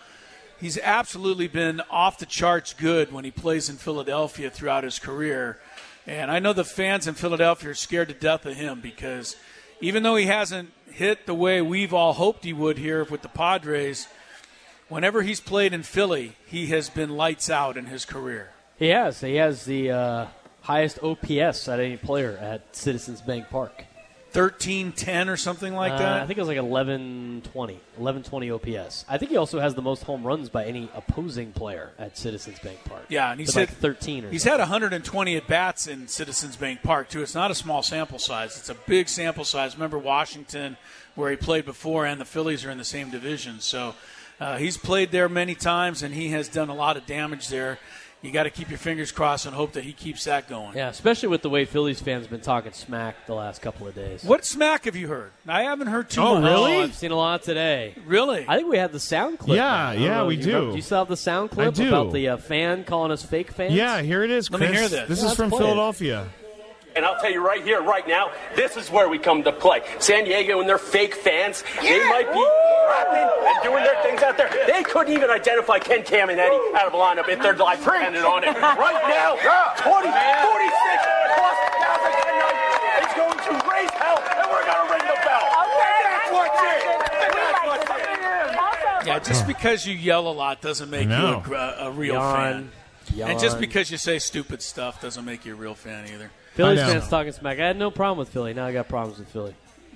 he's 0.63 0.79
absolutely 0.79 1.49
been 1.49 1.83
off 1.91 2.19
the 2.19 2.25
charts 2.25 2.73
good 2.73 3.13
when 3.13 3.25
he 3.25 3.33
plays 3.33 3.69
in 3.69 3.77
Philadelphia 3.77 4.49
throughout 4.49 4.85
his 4.85 5.01
career. 5.01 5.59
And 6.07 6.31
I 6.31 6.39
know 6.39 6.53
the 6.53 6.65
fans 6.65 7.09
in 7.09 7.15
Philadelphia 7.15 7.71
are 7.71 7.75
scared 7.75 8.09
to 8.09 8.15
death 8.15 8.47
of 8.47 8.55
him 8.55 8.81
because 8.81 9.37
even 9.81 10.05
though 10.05 10.15
he 10.15 10.27
hasn't 10.27 10.73
hit 10.93 11.27
the 11.27 11.35
way 11.35 11.61
we've 11.61 11.93
all 11.93 12.13
hoped 12.13 12.45
he 12.45 12.53
would 12.53 12.79
here 12.79 13.03
with 13.03 13.23
the 13.23 13.29
Padres, 13.29 14.07
whenever 14.89 15.23
he's 15.23 15.41
played 15.41 15.73
in 15.73 15.83
Philly, 15.83 16.37
he 16.47 16.69
has 16.69 16.89
been 16.89 17.17
lights 17.17 17.51
out 17.51 17.77
in 17.77 17.87
his 17.87 18.05
career. 18.05 18.51
He 18.79 18.89
has. 18.89 19.21
He 19.21 19.37
has 19.37 19.65
the 19.65 19.91
uh, 19.91 20.27
highest 20.61 21.01
OPS 21.03 21.69
at 21.69 21.81
any 21.81 21.97
player 21.97 22.39
at 22.41 22.77
Citizens 22.77 23.21
Bank 23.21 23.51
Park. 23.51 23.85
1310 24.35 25.29
or 25.29 25.37
something 25.37 25.75
like 25.75 25.93
Uh, 25.93 25.99
that? 25.99 26.23
I 26.23 26.27
think 26.27 26.39
it 26.39 26.43
was 26.43 26.49
like 26.49 26.57
1120. 26.57 27.75
1120 27.97 28.51
OPS. 28.51 29.05
I 29.09 29.19
think 29.19 29.31
he 29.31 29.37
also 29.37 29.61
has 29.61 29.75
the 29.75 29.83
most 29.83 30.05
home 30.05 30.25
runs 30.25 30.49
by 30.49 30.65
any 30.65 30.89
opposing 30.95 31.53
player 31.53 31.93
at 31.99 32.17
Citizens 32.19 32.59
Bank 32.61 32.79
Park. 32.85 33.05
Yeah, 33.09 33.31
and 33.31 33.39
he's 33.41 33.55
like 33.55 33.69
13 33.71 34.25
or 34.25 34.31
He's 34.31 34.43
something. 34.43 34.59
had 34.59 34.61
120 34.65 35.37
at 35.37 35.47
bats 35.47 35.87
in 35.87 36.09
Citizens 36.09 36.57
Bank 36.57 36.83
Park 36.83 37.09
too. 37.09 37.23
It's 37.23 37.35
not 37.35 37.51
a 37.51 37.55
small 37.55 37.83
sample 37.83 38.19
size. 38.19 38.57
It's 38.57 38.69
a 38.71 38.75
big 38.87 39.09
sample 39.09 39.45
size. 39.45 39.75
Remember 39.75 39.99
Washington, 39.99 40.77
where 41.15 41.31
he 41.31 41.37
played 41.37 41.65
before, 41.65 42.07
and 42.07 42.21
the 42.21 42.25
Phillies 42.25 42.65
are 42.65 42.71
in 42.71 42.79
the 42.79 42.85
same 42.85 43.11
division. 43.11 43.61
So 43.61 43.95
uh, 44.41 44.57
he's 44.57 44.77
played 44.79 45.13
there 45.13 45.29
many 45.29 45.55
times, 45.55 46.03
and 46.03 46.15
he 46.15 46.29
has 46.31 46.49
done 46.49 46.69
a 46.69 46.75
lot 46.75 46.97
of 46.97 47.07
damage 47.07 47.49
there. 47.49 47.79
You 48.23 48.31
got 48.31 48.45
to 48.45 48.51
keep 48.51 48.69
your 48.71 48.79
fingers 48.79 49.11
crossed 49.11 49.47
and 49.47 49.55
hope 49.55 49.73
that 49.73 49.83
he 49.83 49.93
keeps 49.93 50.25
that 50.25 50.49
going. 50.49 50.77
Yeah, 50.77 50.89
especially 50.89 51.29
with 51.29 51.43
the 51.43 51.51
way 51.51 51.65
Phillies 51.65 52.01
fans 52.01 52.29
been 52.29 52.41
talking 52.41 52.73
smack 52.73 53.27
the 53.27 53.35
last 53.35 53.61
couple 53.61 53.89
of 53.89 53.97
days. 53.97 54.23
What 54.23 54.45
smack 54.45 54.85
have 54.85 54.95
you 54.95 55.09
heard? 55.09 55.33
I 55.49 55.65
haven't 55.65 55.89
heard 55.89 56.09
too 56.09 56.21
Oh, 56.21 56.41
much. 56.41 56.45
really? 56.51 56.77
I've 56.85 56.95
seen 56.95 57.11
a 57.11 57.17
lot 57.17 57.43
today. 57.43 57.95
Really? 58.07 58.45
I 58.47 58.57
think 58.59 58.69
we 58.71 58.79
had 58.79 58.93
the 58.93 59.01
sound 59.01 59.41
clip. 59.41 59.57
Yeah, 59.57 59.65
now. 59.65 59.87
I 59.89 59.95
don't 59.95 60.03
yeah, 60.05 60.15
know, 60.19 60.27
we 60.27 60.37
you 60.37 60.43
do. 60.43 60.49
remember- 60.51 60.71
Do 60.71 60.77
you 60.77 60.83
still 60.83 60.99
have 60.99 61.09
the 61.09 61.17
sound 61.17 61.51
clip 61.51 61.67
I 61.67 61.71
do. 61.73 61.89
about 61.89 62.13
the 62.13 62.29
uh, 62.29 62.37
fan 62.37 62.85
calling 62.85 63.11
us 63.11 63.25
fake 63.25 63.51
fans? 63.51 63.75
Yeah, 63.75 64.01
here 64.03 64.23
it 64.23 64.31
is, 64.31 64.49
Let 64.51 64.61
me 64.61 64.69
hear 64.69 64.89
this. 64.89 65.09
This 65.09 65.21
Yeah, 65.23 65.29
is 65.31 65.35
from 65.35 65.51
play. 65.51 65.59
Philadelphia. 65.59 66.29
And 66.95 67.07
I'll 67.07 67.19
tell 67.23 67.33
you 67.33 67.45
right 67.45 67.65
here, 67.65 67.83
right 67.83 68.07
now, 68.07 68.31
this 68.55 68.77
is 68.77 68.91
where 68.91 69.09
we 69.09 69.19
come 69.19 69.43
to 69.45 69.51
play. 69.53 69.81
San 69.99 70.25
Diego 70.25 70.61
and 70.61 70.69
their 70.69 70.77
fake 70.77 71.15
fans, 71.15 71.65
they 71.81 71.99
might 72.09 72.31
be 72.31 72.47
rapping 72.91 73.12
and 73.12 73.12
doing 74.23 74.33
out 74.33 74.39
there. 74.39 74.67
They 74.67 74.83
couldn't 74.83 75.13
even 75.13 75.31
identify 75.31 75.79
Ken 75.79 76.03
Caminiti 76.03 76.75
out 76.75 76.87
of 76.87 76.95
a 76.95 76.97
lineup 76.97 77.29
if 77.29 77.41
their 77.43 77.57
life 77.57 77.85
depended 77.85 78.25
on 78.25 78.45
it. 78.45 78.55
Right 78.57 79.03
now, 79.09 79.37
20, 79.83 80.09
46 80.09 80.73
plus 81.35 81.59
thousand 81.83 82.15
tonight 82.23 82.59
is 83.03 83.13
going 83.17 83.39
to 83.39 83.53
raise 83.71 83.91
hell, 83.91 84.19
and 84.19 84.51
we're 84.51 84.65
going 84.65 84.87
to 84.87 84.93
ring 84.93 85.07
the 85.07 85.19
bell. 85.25 85.47
That's 85.51 86.33
what's 86.33 86.61
it. 86.63 86.83
That's 87.11 87.67
what's 87.67 87.91
it. 87.91 89.07
Yeah, 89.07 89.19
just 89.19 89.47
because 89.47 89.87
you 89.87 89.95
yell 89.95 90.29
a 90.29 90.33
lot 90.33 90.61
doesn't 90.61 90.89
make 90.91 91.09
you 91.09 91.15
a, 91.15 91.77
a 91.81 91.91
real 91.91 92.15
Yawn. 92.15 92.71
fan. 93.15 93.31
And 93.31 93.41
just 93.41 93.59
because 93.59 93.91
you 93.91 93.99
say 93.99 94.19
stupid 94.19 94.63
stuff 94.63 95.03
doesn't 95.03 95.25
make 95.25 95.45
you 95.45 95.53
a 95.53 95.57
real 95.57 95.75
fan 95.75 96.07
either. 96.13 96.31
Phillies 96.55 96.81
I 96.81 96.87
know. 96.87 96.93
fans 97.01 97.09
talking 97.09 97.33
smack. 97.33 97.59
I 97.59 97.67
had 97.67 97.79
no 97.79 97.91
problem 97.91 98.19
with 98.19 98.29
Philly. 98.29 98.55
Now 98.55 98.67
I 98.67 98.73
got 98.73 98.89
problems 98.89 99.19
with 99.19 99.29
Philly. 99.29 99.55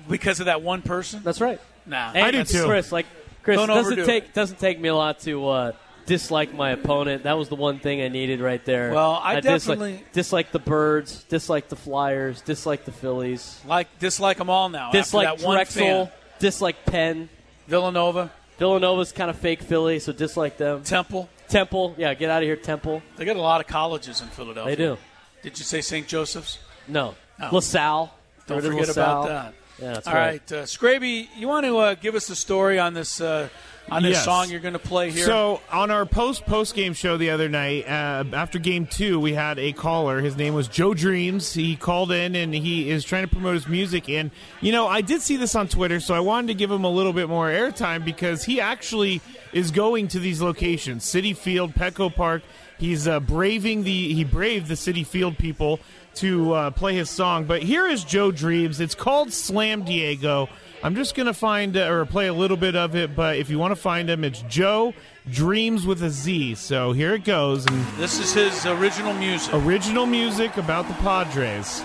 Because 0.09 0.41
of 0.41 0.47
that 0.47 0.63
one 0.63 0.83
person? 0.83 1.21
That's 1.23 1.41
right. 1.41 1.61
Nah. 1.87 2.13
And 2.15 2.25
I 2.25 2.31
do 2.31 2.45
too. 2.45 2.65
Chris, 2.65 2.93
like 2.93 3.07
Chris, 3.47 3.57
Don't 3.59 3.69
doesn't 3.69 3.87
overdo 3.93 4.03
it. 4.03 4.07
take 4.07 4.33
doesn't 4.35 4.59
take 4.59 4.79
me 4.81 4.89
a 4.89 4.95
lot 4.95 5.21
to 5.21 5.49
uh, 5.49 5.73
dislike 6.05 6.53
my 6.53 6.71
opponent. 6.73 7.23
That 7.23 7.39
was 7.39 7.49
the 7.49 7.55
one 7.55 7.79
thing 7.79 8.03
I 8.03 8.09
needed 8.09 8.41
right 8.41 8.63
there. 8.65 8.93
Well, 8.93 9.13
I 9.23 9.41
dislike, 9.41 9.79
definitely- 9.79 10.05
dislike 10.13 10.53
the 10.53 10.59
Birds, 10.59 11.23
dislike 11.25 11.69
the 11.69 11.77
Flyers, 11.77 12.41
dislike 12.43 12.85
the 12.85 12.93
Phillies, 12.93 13.61
Like 13.67 13.99
dislike 14.01 14.37
them 14.39 14.51
all 14.51 14.69
now. 14.69 14.91
dislike 14.91 15.29
after 15.29 15.41
that 15.43 15.47
one 15.47 15.57
Drexel, 15.57 16.11
dislike 16.41 16.85
Penn. 16.87 17.29
Villanova, 17.69 18.31
Villanova's 18.59 19.13
kind 19.13 19.31
of 19.31 19.37
fake 19.39 19.63
Philly, 19.63 19.99
so 20.01 20.13
dislike 20.13 20.57
them. 20.57 20.83
Temple. 20.83 21.29
Temple, 21.49 21.95
yeah, 21.97 22.13
get 22.15 22.29
out 22.31 22.43
of 22.43 22.47
here, 22.47 22.57
Temple. 22.57 23.03
They 23.17 23.25
got 23.25 23.37
a 23.37 23.41
lot 23.41 23.61
of 23.61 23.69
colleges 23.69 24.21
in 24.21 24.27
Philadelphia. 24.29 24.75
They 24.77 24.83
do. 24.83 24.99
Did 25.43 25.59
you 25.59 25.65
say 25.65 25.81
St. 25.81 26.07
Joseph's? 26.09 26.59
No, 26.89 27.15
Oh. 27.41 27.49
LaSalle. 27.53 28.13
Don't 28.49 28.59
Get 28.61 28.65
rid 28.65 28.73
of 28.73 28.73
forget 28.73 28.89
LaSalle. 28.97 29.23
about 29.25 29.29
that. 29.29 29.55
Yeah, 29.81 29.93
that's 29.95 30.07
All 30.07 30.15
right. 30.15 30.41
right, 30.51 30.53
uh, 30.53 30.63
Scraby, 30.65 31.29
you 31.37 31.49
want 31.49 31.67
to 31.67 31.77
uh, 31.79 31.95
give 31.95 32.15
us 32.15 32.27
the 32.27 32.37
story 32.37 32.79
on 32.79 32.95
this 32.95 33.21
uh, 33.21 33.49
on 33.91 34.03
this 34.03 34.13
Yes. 34.15 34.25
song 34.25 34.49
you're 34.51 34.61
going 34.61 34.73
to 34.73 34.79
play 34.81 35.11
here? 35.11 35.27
So 35.27 35.61
on 35.71 35.91
our 35.91 36.07
post 36.07 36.47
post 36.47 36.75
game 36.75 36.93
show 36.95 37.17
the 37.19 37.31
other 37.31 37.49
night, 37.49 37.85
uh, 37.87 38.25
after 38.33 38.59
game 38.59 38.87
two, 38.87 39.21
we 39.21 39.35
had 39.35 39.59
a 39.59 39.73
caller. 39.73 40.21
His 40.21 40.35
name 40.37 40.55
was 40.55 40.67
Joe 40.67 40.95
Dreams. 40.95 41.53
He 41.53 41.77
called 41.77 42.11
in 42.11 42.35
and 42.35 42.55
he 42.55 42.89
is 42.91 43.05
trying 43.05 43.25
to 43.25 43.29
promote 43.29 43.55
his 43.55 43.69
music. 43.69 44.09
And 44.09 44.31
you 44.63 44.73
know, 44.73 44.87
I 44.87 45.03
did 45.03 45.21
see 45.21 45.37
this 45.37 45.55
on 45.55 45.69
Twitter, 45.69 46.01
so 46.01 46.15
I 46.15 46.21
wanted 46.21 46.49
to 46.49 46.55
give 46.55 46.71
him 46.71 46.85
a 46.85 46.91
little 46.91 47.13
bit 47.13 47.29
more 47.29 47.49
airtime 47.49 48.05
because 48.05 48.45
he 48.45 48.61
actually 48.61 49.21
is 49.53 49.71
going 49.71 50.09
to 50.09 50.19
these 50.19 50.41
locations: 50.41 51.05
Citi 51.05 51.37
Field, 51.37 51.75
Petco 51.75 52.13
Park. 52.15 52.43
He's 52.79 53.07
uh, 53.09 53.21
braving 53.21 53.85
the 53.85 54.13
he 54.15 54.25
braved 54.25 54.67
the 54.69 54.75
Citi 54.75 55.07
Field 55.07 55.39
people 55.39 55.81
to 56.17 56.53
uh, 56.53 56.71
play 56.71 56.95
his 56.95 57.11
song. 57.11 57.45
But 57.45 57.63
here 57.63 57.87
is 57.87 58.05
Joe 58.05 58.31
Dreams. 58.31 58.81
It's 58.81 58.95
called 58.95 59.33
Slam 59.33 59.85
Diego. 59.85 60.49
I'm 60.83 60.95
just 60.95 61.15
going 61.15 61.27
to 61.27 61.35
find 61.35 61.77
uh, 61.77 61.91
or 61.91 62.05
play 62.07 62.27
a 62.27 62.33
little 62.33 62.57
bit 62.57 62.77
of 62.77 62.95
it, 62.95 63.17
but 63.17 63.37
if 63.37 63.51
you 63.51 63.59
want 63.59 63.73
to 63.73 63.77
find 63.77 64.09
him, 64.09 64.25
it's 64.25 64.43
Joe 64.43 64.95
Dreams 65.31 65.87
with 65.87 66.03
a 66.03 66.11
Z. 66.11 66.57
So 66.57 66.93
here 66.93 67.15
it 67.15 67.25
goes. 67.25 67.67
And 67.67 67.85
this 67.97 68.21
is 68.21 68.33
his 68.33 68.67
original 68.67 69.15
music. 69.15 69.55
original 69.55 70.07
music 70.07 70.57
about 70.57 70.87
the 70.87 70.95
Padres. 70.95 71.83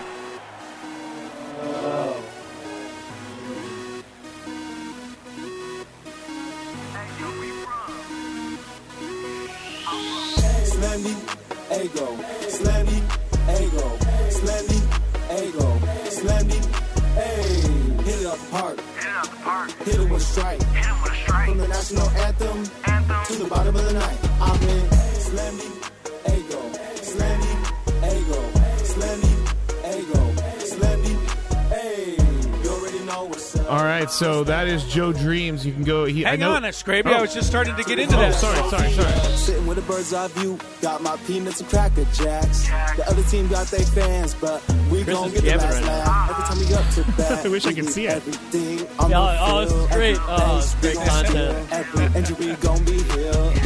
So 34.22 34.44
that 34.44 34.68
is 34.68 34.84
Joe 34.84 35.12
Dreams. 35.12 35.66
You 35.66 35.74
can 35.74 35.84
go. 35.84 36.06
He, 36.06 36.24
I 36.24 36.32
Hang 36.32 36.42
know, 36.42 36.52
on, 36.52 36.62
Scraby. 36.62 37.08
Oh. 37.08 37.14
I 37.14 37.22
was 37.22 37.34
just 37.34 37.48
starting 37.48 37.76
to 37.76 37.84
get 37.84 37.98
into 37.98 38.16
oh, 38.16 38.20
that. 38.20 38.36
sorry, 38.36 38.58
sorry, 38.70 38.92
sorry. 38.92 39.36
Sitting 39.36 39.66
with 39.66 39.80
a 39.80 39.82
bird's 39.82 40.14
eye 40.14 40.28
view, 40.28 40.60
got 40.80 41.02
my 41.02 41.18
peanuts 41.26 41.60
and 41.60 41.68
cracker 41.68 42.06
jacks. 42.14 42.68
The 42.98 43.04
other 43.08 43.24
team 43.24 43.48
got 43.48 43.66
their 43.68 43.84
fans, 43.84 44.36
but 44.36 44.62
we 44.92 45.04
Chris 45.04 45.18
gon' 45.18 45.32
get 45.32 45.42
the 45.42 45.58
last 45.58 45.74
right 45.74 45.86
laugh. 45.86 46.30
Every 46.30 46.44
time 46.44 46.70
we 46.70 46.74
up 46.76 46.90
to 46.94 47.18
bat, 47.18 47.46
I 47.46 47.50
wish 47.50 47.66
I 47.66 47.74
could 47.74 47.90
see 47.90 48.06
it. 48.06 48.18
Everything 48.18 48.88
on 49.00 49.10
Yeah, 49.10 49.38
oh, 49.42 49.62
this 49.62 49.72
is 49.72 49.78
field, 49.78 49.90
great. 49.90 50.18
Oh, 50.22 50.58
it's 50.60 50.76
great 50.76 51.08
content. 51.08 51.72
Every 51.72 52.20
injury 52.20 52.56
gon' 52.62 52.86
be 52.86 53.02
healed. 53.02 53.58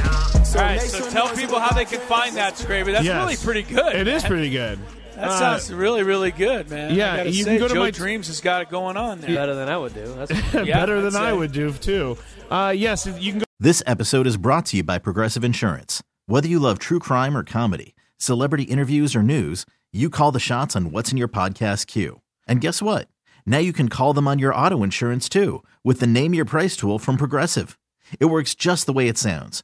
So 0.46 0.60
All 0.60 0.66
right, 0.66 0.80
so 0.80 1.10
tell 1.10 1.28
people 1.36 1.60
how 1.60 1.76
they 1.76 1.84
can 1.84 2.00
find 2.00 2.38
that, 2.38 2.56
this 2.56 2.66
Scraby. 2.66 2.94
That's 2.94 3.04
Yes. 3.04 3.22
really 3.22 3.36
pretty 3.36 3.64
good. 3.64 3.94
It 3.94 4.08
is 4.08 4.24
man. 4.24 4.32
pretty 4.32 4.50
good. 4.52 4.80
That 5.16 5.30
Uh, 5.30 5.40
sounds 5.40 5.72
really, 5.74 6.04
really 6.04 6.32
good, 6.32 6.70
man. 6.70 6.94
yeah, 6.94 7.14
I 7.14 7.18
gotta 7.18 7.32
you 7.32 7.44
say, 7.44 7.52
can 7.52 7.60
go 7.60 7.68
to 7.68 7.74
Joe 7.74 7.80
my- 7.80 7.92
Dreams 7.92 8.28
has 8.28 8.42
got 8.42 8.62
it 8.62 8.70
going 8.70 8.98
on 8.98 9.22
there. 9.22 9.34
Better 9.36 9.56
than 9.56 9.70
I 9.70 9.78
would 9.78 9.94
do. 9.94 10.06
That's 10.16 10.32
Yeah, 10.54 10.80
better 10.80 10.98
I'd 10.98 11.02
than 11.02 11.16
I 11.16 11.30
say. 11.32 11.38
would 11.38 11.52
do 11.52 11.72
too. 11.72 12.18
Uh, 12.50 12.74
yes, 12.76 13.06
you 13.20 13.32
can 13.32 13.40
go. 13.40 13.46
This 13.60 13.82
episode 13.88 14.28
is 14.28 14.38
brought 14.38 14.66
to 14.68 14.78
you 14.78 14.84
by 14.84 15.00
Progressive 15.00 15.44
Insurance. 15.44 16.04
Whether 16.28 16.48
you 16.48 16.60
love 16.60 16.80
true 16.80 17.00
crime 17.00 17.36
or 17.38 17.44
comedy, 17.44 17.96
celebrity 18.18 18.64
interviews 18.64 19.16
or 19.16 19.24
news, 19.24 19.66
you 19.94 20.10
call 20.10 20.32
the 20.32 20.40
shots 20.40 20.76
on 20.76 20.92
what's 20.92 21.12
in 21.12 21.18
your 21.18 21.30
podcast 21.30 21.88
queue. 21.88 22.22
And 22.48 22.60
guess 22.62 22.82
what? 22.82 23.08
Now 23.46 23.60
you 23.60 23.72
can 23.74 23.88
call 23.90 24.12
them 24.14 24.28
on 24.28 24.40
your 24.40 24.54
auto 24.54 24.84
insurance 24.84 25.30
too 25.30 25.64
with 25.84 26.00
the 26.02 26.08
Name 26.08 26.34
Your 26.34 26.46
Price 26.46 26.76
tool 26.76 27.00
from 27.00 27.16
Progressive. 27.18 27.78
It 28.20 28.26
works 28.26 28.54
just 28.56 28.86
the 28.86 28.94
way 28.94 29.08
it 29.08 29.18
sounds. 29.18 29.64